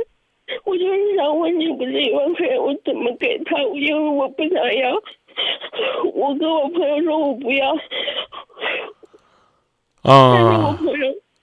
[0.65, 3.57] 我就是想问你，不是一万块钱我怎么给他？
[3.73, 4.93] 因为我不想要，
[6.13, 7.73] 我跟我朋友说我不要，
[10.01, 10.77] 啊、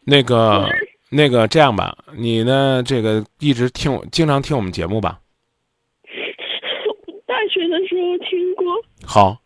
[0.04, 0.68] 那个
[1.10, 2.82] 那个，这样吧，你呢？
[2.84, 5.20] 这个一直听我，经常听我们节目吧？
[7.26, 8.66] 大学的时候听过，
[9.06, 9.36] 好，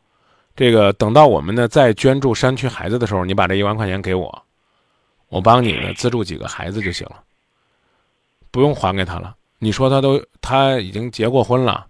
[0.57, 4.43] 这个等到我们呢再捐助山区孩子的时候，你把这一万块钱给我，
[5.29, 7.23] 我帮你呢资助几个孩子就行了，
[8.51, 9.35] 不用还给他了。
[9.59, 11.87] 你说他都他已经结过婚了，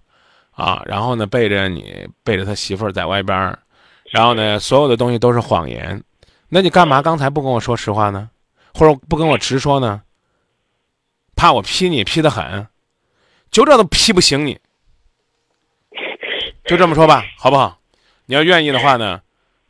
[0.62, 3.58] 啊，然后呢背着你背着他媳妇儿在外边儿，
[4.12, 6.02] 然后呢所有的东西都是谎言，
[6.48, 8.30] 那你干嘛刚才不跟我说实话呢？
[8.72, 10.02] 或者不跟我直说呢？
[11.34, 12.66] 怕我批你批得狠，
[13.50, 14.58] 就这都批不醒你。
[16.64, 17.80] 就这么说吧，好不好？
[18.26, 19.20] 你要愿意的话呢，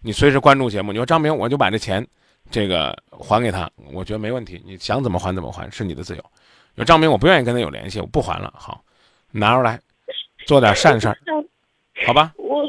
[0.03, 0.93] 你随时关注节目。
[0.93, 2.07] 你说张明，我就把这钱，
[2.51, 4.63] 这个还给他，我觉得没问题。
[4.67, 6.23] 你想怎么还怎么还，是你的自由。
[6.75, 8.53] 有张明，我不愿意跟他有联系，我不还了。
[8.55, 8.85] 好，
[9.31, 9.81] 拿出来，
[10.47, 11.17] 做点善事儿，
[12.07, 12.33] 好吧？
[12.37, 12.63] 我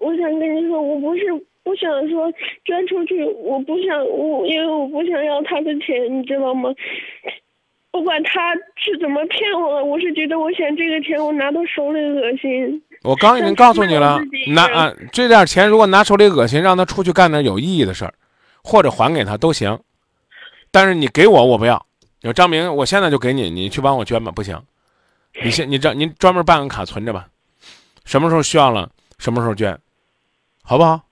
[0.00, 1.22] 我想跟你说，我不是
[1.62, 2.32] 不想说
[2.64, 6.74] 捐出去，我不想我因为我不想要他的钱，你知道吗？
[7.90, 12.82] 不管他是怎么骗我，我是觉得我想这个钱我拿到手里恶心。
[13.02, 18.12] 我刚已经告诉你了拿啊这点钱如果拿手里恶心，让他出去干点有意义的事儿，
[18.62, 19.78] 或者还给他都行。
[20.70, 21.86] 但是你给我，我不要。
[22.20, 24.60] 有张明，我现在就给你，你去帮我捐吧，不行。
[25.42, 27.28] 你先，你专您专门办个卡存着吧，
[28.04, 29.78] 什么时候需要了，什么时候捐，
[30.62, 31.02] 好不好？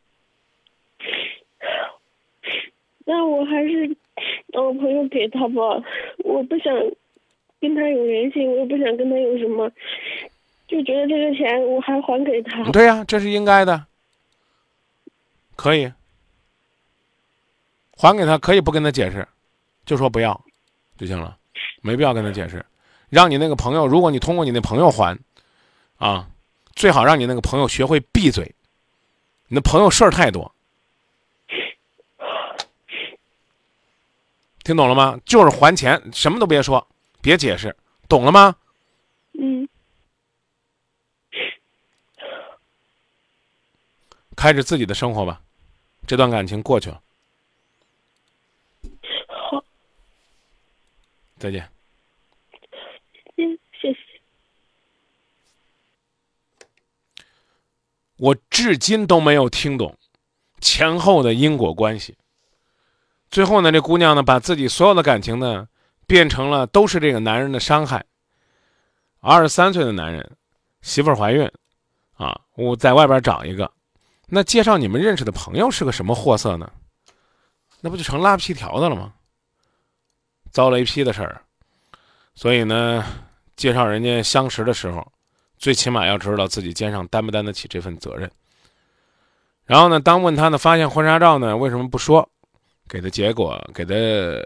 [3.07, 3.97] 那我还是
[4.47, 5.63] 让我朋友给他吧，
[6.19, 6.75] 我不想
[7.61, 9.71] 跟他有联系，我也不想跟他有什么，
[10.67, 12.65] 就觉得这个钱我还还给他。
[12.71, 13.85] 对呀、这是应该的，
[15.55, 15.93] 可以
[17.97, 19.29] 还给他，可以不跟他解释，
[19.85, 20.41] 就说不要
[20.97, 21.37] 就行了，
[21.83, 22.65] 没必要跟他解释。
[23.09, 25.19] 让你那个朋友，如果你通过你那朋友还，
[25.97, 26.29] 啊，
[26.75, 28.55] 最好让你那个朋友学会闭嘴。
[29.49, 30.53] 你的朋友事儿太多，
[34.65, 35.21] 听懂了吗？
[35.27, 36.89] 就是还钱，什么都别说，
[37.21, 37.77] 别解释，
[38.09, 38.57] 懂了吗？
[39.39, 39.69] 嗯，
[44.35, 45.43] 开始自己的生活吧，
[46.07, 47.03] 这段感情过去了，
[49.29, 49.63] 好，
[51.39, 51.69] 再见。
[53.37, 53.99] 嗯，谢谢。
[58.25, 59.99] 我至今都没有听懂
[60.59, 62.17] 前后的因果关系。
[63.31, 65.69] 最后呢，这姑娘呢，把自己所有的感情呢，
[66.07, 68.03] 变成了都是这个男人的伤害。
[69.21, 70.39] 二十三岁的男人，
[70.81, 71.47] 媳妇儿怀孕，
[72.15, 73.71] 啊，我在外边找一个，
[74.29, 76.73] 那介绍你们认识的朋友是个什么货色呢？
[77.83, 79.13] 那不就成拉皮条的了吗？
[80.51, 81.43] 遭雷劈的事儿。
[82.35, 83.05] 所以呢，
[83.55, 85.13] 介绍人家相识的时候，
[85.59, 88.31] 最起码要知道自己肩上担不担得起这份责任。
[89.65, 92.29] 然后呢，当问他呢，发现婚纱照呢，为什么不说？
[92.87, 94.45] 给的结果，给的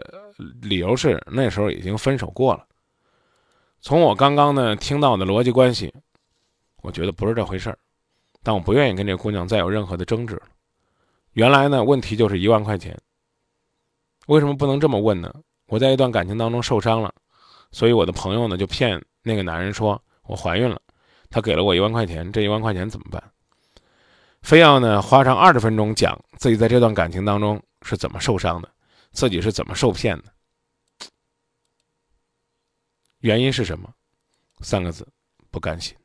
[0.61, 2.65] 理由是那时候已经分手过了。
[3.81, 5.93] 从我刚刚呢听到的逻辑关系，
[6.81, 7.77] 我觉得不是这回事儿，
[8.41, 10.43] 但我不愿意跟这姑娘再有任何的争执了。
[11.33, 12.97] 原来呢，问题就是一万块钱。
[14.27, 15.33] 为什么不能这么问呢？
[15.67, 17.13] 我在一段感情当中受伤了。
[17.71, 20.81] 所以我的朋友呢就骗那个男人说我怀孕了，
[21.29, 23.23] 他给了我一万块钱，这一万块钱怎么办？
[24.41, 28.71] 非要呢花上二十分钟讲自己在这段感情当中是怎么受伤的，
[29.11, 30.31] 自己是怎么受骗的，
[33.19, 33.93] 原因是什么？
[34.61, 35.07] 三个字：
[35.51, 35.95] 不甘心。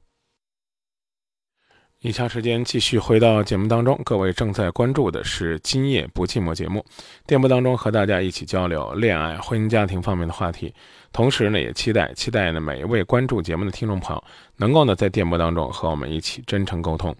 [2.04, 6.84] 以下时间继续回到节目当中，各位正在关注的是《今夜不寂寞》节目，
[7.26, 10.70] 电波当中和大家一起交流恋爱、婚姻、家庭方面的话题。
[11.14, 14.22] 同时呢，也期待期待呢每一位关注节目的听众朋友
[14.58, 17.16] 能够呢在电波当中和我们一起真诚沟通。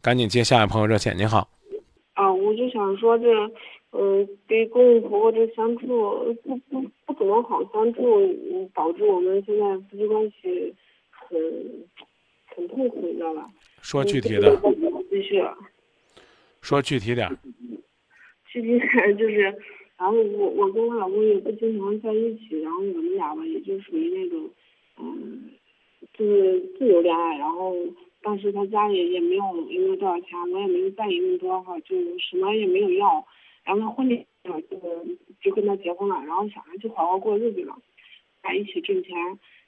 [0.00, 1.46] 赶紧接下一位朋友热线，您好。
[2.14, 3.26] 啊，我就想说这，
[3.90, 8.00] 嗯，跟公公婆婆这相处不不不怎么好相处，
[8.74, 10.74] 导致我们现在夫妻关系
[11.10, 11.38] 很
[12.54, 13.46] 很痛苦，你知道吧？
[13.86, 14.50] 说具体的，
[15.08, 15.56] 继续了。
[16.60, 17.30] 说具体点。
[18.50, 19.42] 具体点就是，
[19.96, 24.50] 然后我我跟我老公也不经常在一起，然后我们俩吧也就属于那种，
[24.98, 25.52] 嗯，
[26.14, 27.76] 就是自由恋爱，然后
[28.22, 33.24] 当时他家里也没有也没有多少钱，我也没有在意那么多哈，就什么也没有要，
[33.62, 34.60] 然后婚礼就
[35.40, 37.78] 就跟他结婚了，然后想着就好好过日子了，
[38.42, 39.16] 在一起挣钱，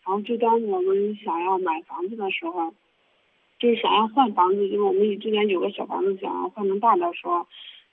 [0.04, 2.74] 然后就当我们想要买房子的时候。
[3.58, 7.46] 就是想要换房子，就是我们之前有个小房子，想要换成大的时候，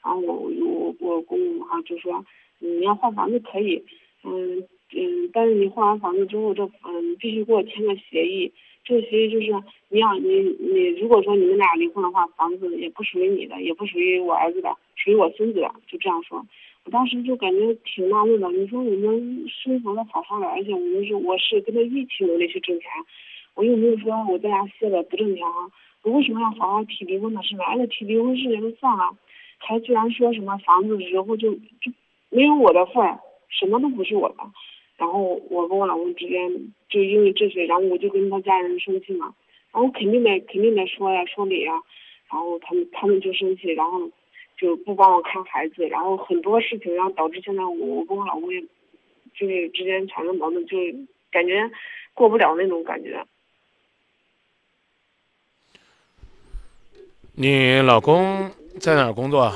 [0.03, 2.23] 然后我我我公公哈就说，
[2.59, 3.83] 你要换房子可以，
[4.23, 4.59] 嗯
[4.93, 8.51] 嗯，但是你换完房子之后，这嗯必须给我签个协议，
[8.83, 9.47] 这个协议就是
[9.89, 16.45] 你要你你如果说你们俩离婚的话，房子也不属于你的，也不属于我儿子的，属于我孙子的，就这样说。
[16.83, 22.87] 我当时就感觉挺纳闷的，你说我们生活的好好的，而且我们是我是跟他一起努力去挣钱。
[23.55, 25.71] 我又没有说我在家歇着不挣钱啊，
[26.03, 27.63] 我为什么要好好提离婚的事呢？
[27.63, 29.15] 而且提离婚事也就算了，
[29.57, 31.91] 还居然说什么房子以后就就
[32.29, 34.35] 没有我的份儿，什么都不是我的。
[34.97, 36.51] 然后我跟我老公之间
[36.89, 39.33] 就因为这些，然后我就跟他家人生气嘛。
[39.73, 41.73] 然后肯定得肯定得说呀说理呀，
[42.31, 44.09] 然后他们他们就生气，然后
[44.57, 48.61] 就不帮我看孩子，然后很多事情，然后导致现在我我跟我老公也
[49.33, 50.77] 就是之间产生矛盾，就
[51.29, 51.69] 感觉
[52.13, 53.21] 过不了那种感觉。
[57.37, 59.51] 你老公在哪儿工作？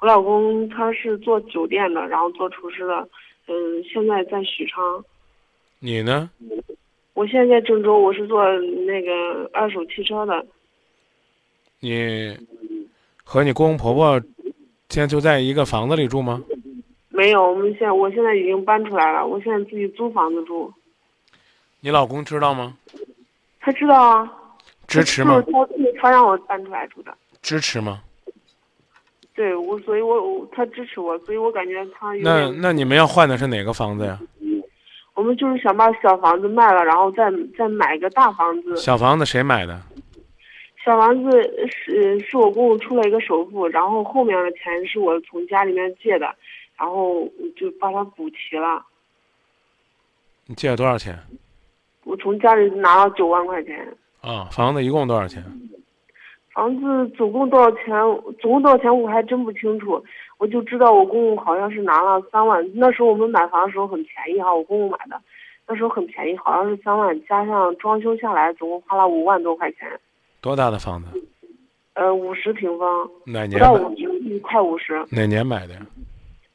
[0.00, 3.08] 我老公他是做酒店的，然后做厨师的，
[3.48, 5.04] 嗯，现在在许昌。
[5.78, 6.30] 你呢？
[7.12, 8.42] 我现在在郑州，我是做
[8.86, 10.44] 那个二手汽车的。
[11.80, 12.34] 你
[13.22, 14.18] 和你公公婆婆
[14.88, 16.42] 现在就在一个房子里住吗？
[17.10, 20.72] 没有，我们现在我现在已经搬出来了，我现在自己租房子住。
[21.80, 22.78] 你老公知道吗？
[23.60, 24.32] 他知道啊。
[24.86, 25.42] 支持吗？
[25.50, 25.68] 他
[26.00, 27.16] 他让我搬出来住的。
[27.42, 28.02] 支持吗？
[29.34, 32.12] 对，我所以，我他支持我，所以我感觉他。
[32.22, 34.18] 那那你们要换的是哪个房子呀？
[35.14, 37.24] 我们就是想把小房子卖了，然后再
[37.56, 38.76] 再买一个大房子。
[38.76, 39.80] 小房子谁买的？
[40.84, 41.30] 小房子
[41.68, 46.34] 是是我公公出了一个首付，然后后面的钱是我从家里面借的，
[46.76, 47.24] 然后
[47.56, 48.84] 就把它补齐了。
[50.46, 51.18] 你借了多少钱？
[52.04, 53.96] 我从家里拿了九万块钱。
[54.24, 55.44] 啊，房子一共多少钱？
[56.52, 57.88] 房子总共多少钱？
[58.40, 60.02] 总共多少钱我还真不清楚。
[60.38, 62.64] 我就知道我公公好像是拿了三万。
[62.74, 65.20] 那时候我们买房的时候很便宜哈，我公公买的，
[65.68, 69.80] 那时候很便宜，好像是三万，加上装修下来总共花了五万多块钱。
[70.40, 71.08] 多大的房子？
[71.92, 73.10] 呃，五十平方。
[73.26, 73.52] 哪年？
[73.52, 75.04] 不到五十，快五十。
[75.10, 75.86] 哪年买的呀？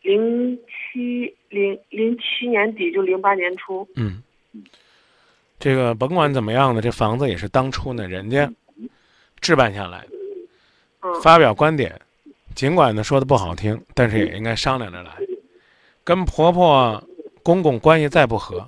[0.01, 3.87] 零七零零七年底就零八年初。
[3.95, 4.23] 嗯。
[5.59, 8.49] 这个甭管怎么样呢，这房子也是当初呢人家
[9.41, 11.99] 置办下来的，发表观点，
[12.55, 15.11] 尽管呢说的不好听，但是也应该商量着来。
[16.03, 17.03] 跟婆婆、
[17.43, 18.67] 公公关系再不和，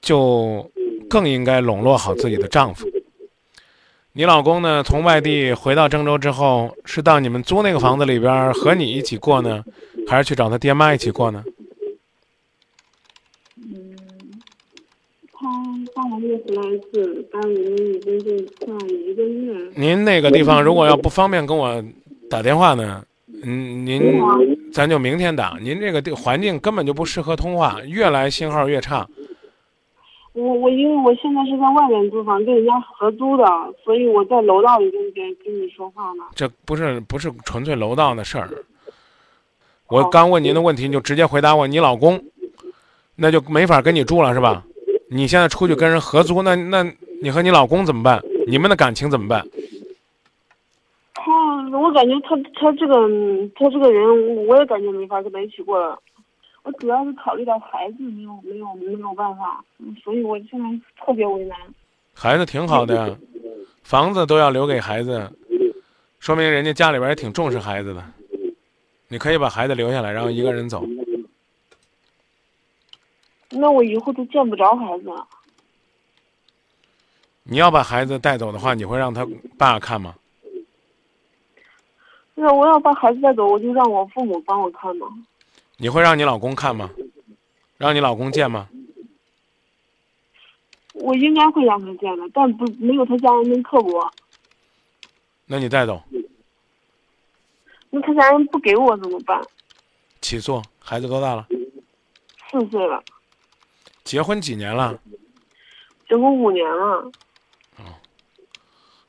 [0.00, 0.70] 就
[1.10, 2.86] 更应该笼络好自己的丈夫。
[4.12, 4.82] 你老公呢？
[4.82, 9.64] 从外地回到郑州之后，是到你们租那个房子里边和你一起过呢，
[10.08, 11.44] 还是去找他爹妈一起过呢？
[15.42, 18.30] 嗯，他上个月回来一次，但我们已经就
[18.66, 19.70] 快一个月。
[19.74, 21.82] 您那个地方如果要不方便跟我
[22.28, 23.04] 打电话呢，
[23.42, 24.20] 嗯，您
[24.72, 25.56] 咱就明天打。
[25.60, 29.06] 您这个地环境根本就不适合通话，越来信号越差。
[30.32, 33.44] 我我因为我现在是在外面租房，跟人家合租的，
[33.84, 36.22] 所以我在楼道里跟跟跟你说话呢。
[36.34, 38.48] 这不是不是纯粹楼道的事儿。
[39.88, 42.22] 我刚问您的问题，你就直接回答我，你老公，
[43.16, 44.64] 那就没法跟你住了是吧？
[45.12, 46.86] 你现在出去跟人合租，那那
[47.20, 48.22] 你和你老公怎么办？
[48.46, 49.44] 你们的感情怎么办？
[51.14, 52.94] 他，我感觉他他这个
[53.56, 55.98] 他这个人，我也感觉没法跟他一起过了。
[56.62, 61.58] 我主要是考虑到孩子没有没有没有办法，嗯所以我现在特别为难。
[62.14, 63.16] 孩子挺好的呀，
[63.82, 65.28] 房子都要留给孩子，
[66.20, 68.04] 说明人家家里边也挺重视孩子的。
[69.08, 70.84] 你可以把孩子留下来，然后一个人走。
[73.50, 75.26] 那我以后都见不着孩子了。
[77.42, 79.26] 你要把孩子带走的话，你会让他
[79.58, 80.14] 爸看吗？
[82.34, 85.06] 那我要把孩子带走，我就让我父母帮我看嘛。
[85.76, 86.90] 你会让你老公看吗？
[87.76, 88.68] 让你老公见吗？
[90.92, 94.10] 我应该会让他见的，但不没有他家人能刻薄。
[95.46, 96.02] 那你带走，
[97.90, 99.42] 那他家人不给我怎么办？
[100.20, 100.62] 起诉。
[100.78, 101.46] 孩子多大了？
[102.50, 103.02] 四岁了，
[104.10, 105.00] 结婚几年了？
[106.08, 107.08] 结婚五年了。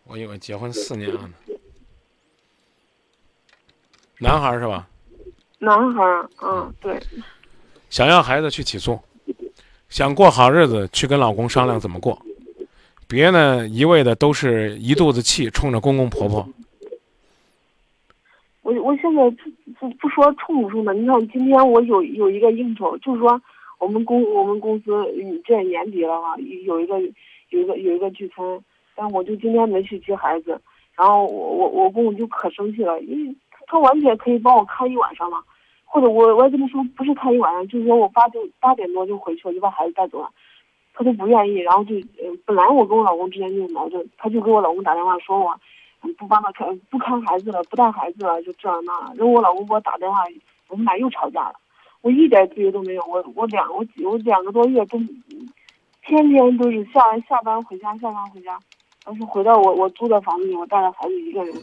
[0.04, 1.34] 我以为结婚四年了呢。
[4.20, 4.88] 男孩儿是吧？
[5.58, 7.02] 男孩儿，嗯，对，
[7.90, 9.00] 想要孩子去起诉，
[9.90, 12.22] 想过好日子去跟老公商量怎么过，
[13.08, 16.48] 别呢一味的都是一肚子气冲着公公婆婆。
[18.62, 19.50] 我我现在不
[19.80, 23.42] 不不说冲不冲的，你看今天我有有一个应酬，就是说
[23.82, 27.02] 我们公我们公司嗯这年底了嘛，有一个
[27.50, 28.46] 有一个有一个聚餐，
[28.96, 30.62] 但我就今天没去接孩子，
[30.96, 35.44] 然后我我我公公就可生气了，因为他完全可以帮我看一晚上嘛，
[35.84, 40.30] 或者我我也跟他说不是看一晚上，就是说我八点八点多就回去，我就把孩子带走了，
[40.94, 41.96] 他都不愿意，然后就
[42.46, 45.60] 本来我跟我老公之间就有矛盾，他就给我老公打电话说我。
[46.18, 48.92] 不帮他看，不看孩子了，不带孩子了，就这样那。
[49.14, 50.24] 然后我老公给我打电话，
[50.68, 51.54] 我们俩又吵架了。
[52.02, 54.98] 我一点自由都没有，我我两我几我两个多月都，
[56.04, 57.00] 天天都是下
[57.30, 58.60] 下班回家，下班回家，
[59.06, 61.54] 然后回到我我租的房子里，我带着孩子一个人，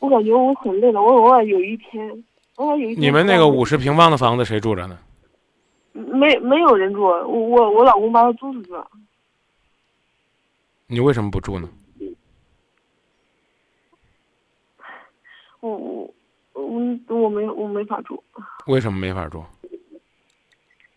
[0.00, 1.02] 我感觉我很累了。
[1.02, 2.24] 我偶尔有一天，
[2.56, 4.98] 偶尔有一天你们那个五十平方的房子谁住着呢？
[5.92, 8.86] 没没有人住，我我我老公把他租出去了。
[10.88, 11.68] 你为什么不住呢？
[15.60, 16.12] 我我
[16.52, 18.22] 我我没我没法住，
[18.66, 19.42] 为什么没法住？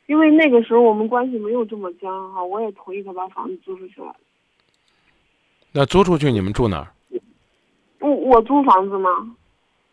[0.08, 4.16] 因为那个时候我们关系没有这么僵哈，我也同意他把房子租出去了。
[5.72, 6.88] 那租出去你们住哪儿？
[8.00, 9.10] 我我租房子吗？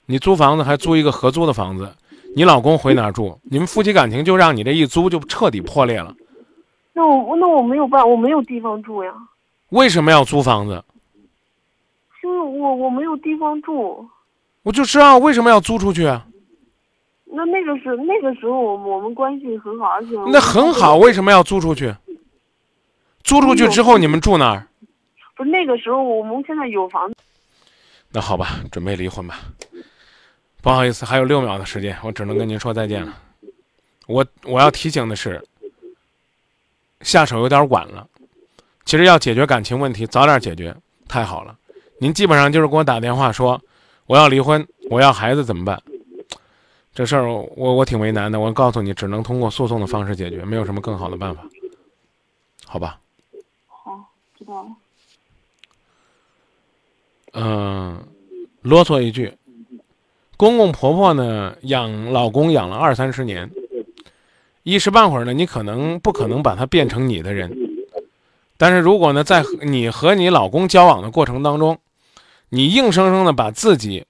[0.07, 1.93] 你租房子还租一个合租的房子，
[2.37, 3.39] 你老公回哪儿住？
[3.43, 6.15] 你们夫妻感情就让你这一租就彻底破裂了。
[6.93, 9.13] 那我那我没有办，我没有地方住呀。
[9.71, 10.85] 为什么要租房子？
[12.23, 14.09] 因为我我没有地方住。
[14.63, 16.25] 我就知道为什么要租出去啊？
[17.35, 21.93] 那那个时那个时候我们我们关系很好，而且那很好，为什么要租出去？
[23.25, 24.69] 租出去之后你们住哪儿？
[25.37, 27.17] 不是那个时候我们现在有房子。
[28.13, 29.41] 那好吧，准备离婚吧。
[30.63, 33.13] 不好意思，还有六秒的时间，我只能跟您说再见了。
[34.07, 35.43] 我我要提醒的是，
[37.01, 38.07] 下手有点晚了。
[38.85, 40.75] 其实要解决感情问题，早点解决
[41.09, 41.57] 太好了。
[41.99, 43.61] 您基本上就是给我打电话说
[44.07, 45.83] 我要离婚，我要孩子怎么办？
[46.95, 48.39] 这事儿我我挺为难的。
[48.39, 51.43] 我告诉你，只能通过诉讼的方式解决，没有什么更好的办法，
[52.65, 53.01] 好吧？
[53.67, 54.69] 好，知道了。
[57.33, 58.07] 嗯，
[58.63, 59.37] 啰嗦一句，
[60.37, 63.51] 公公婆婆呢养老公养了二三十年，
[64.63, 67.53] 一时半会儿呢，你可能不可能把他变成你的人，
[68.57, 71.77] 但是如果呢，在你和你老公交往的过程当中，
[72.51, 74.07] 你硬生生的把自己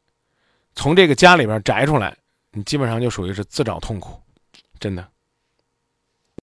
[0.74, 2.14] 从这个家里边摘出来，
[2.54, 4.18] 你基本上就属于是自找痛苦，
[4.80, 5.06] 真的。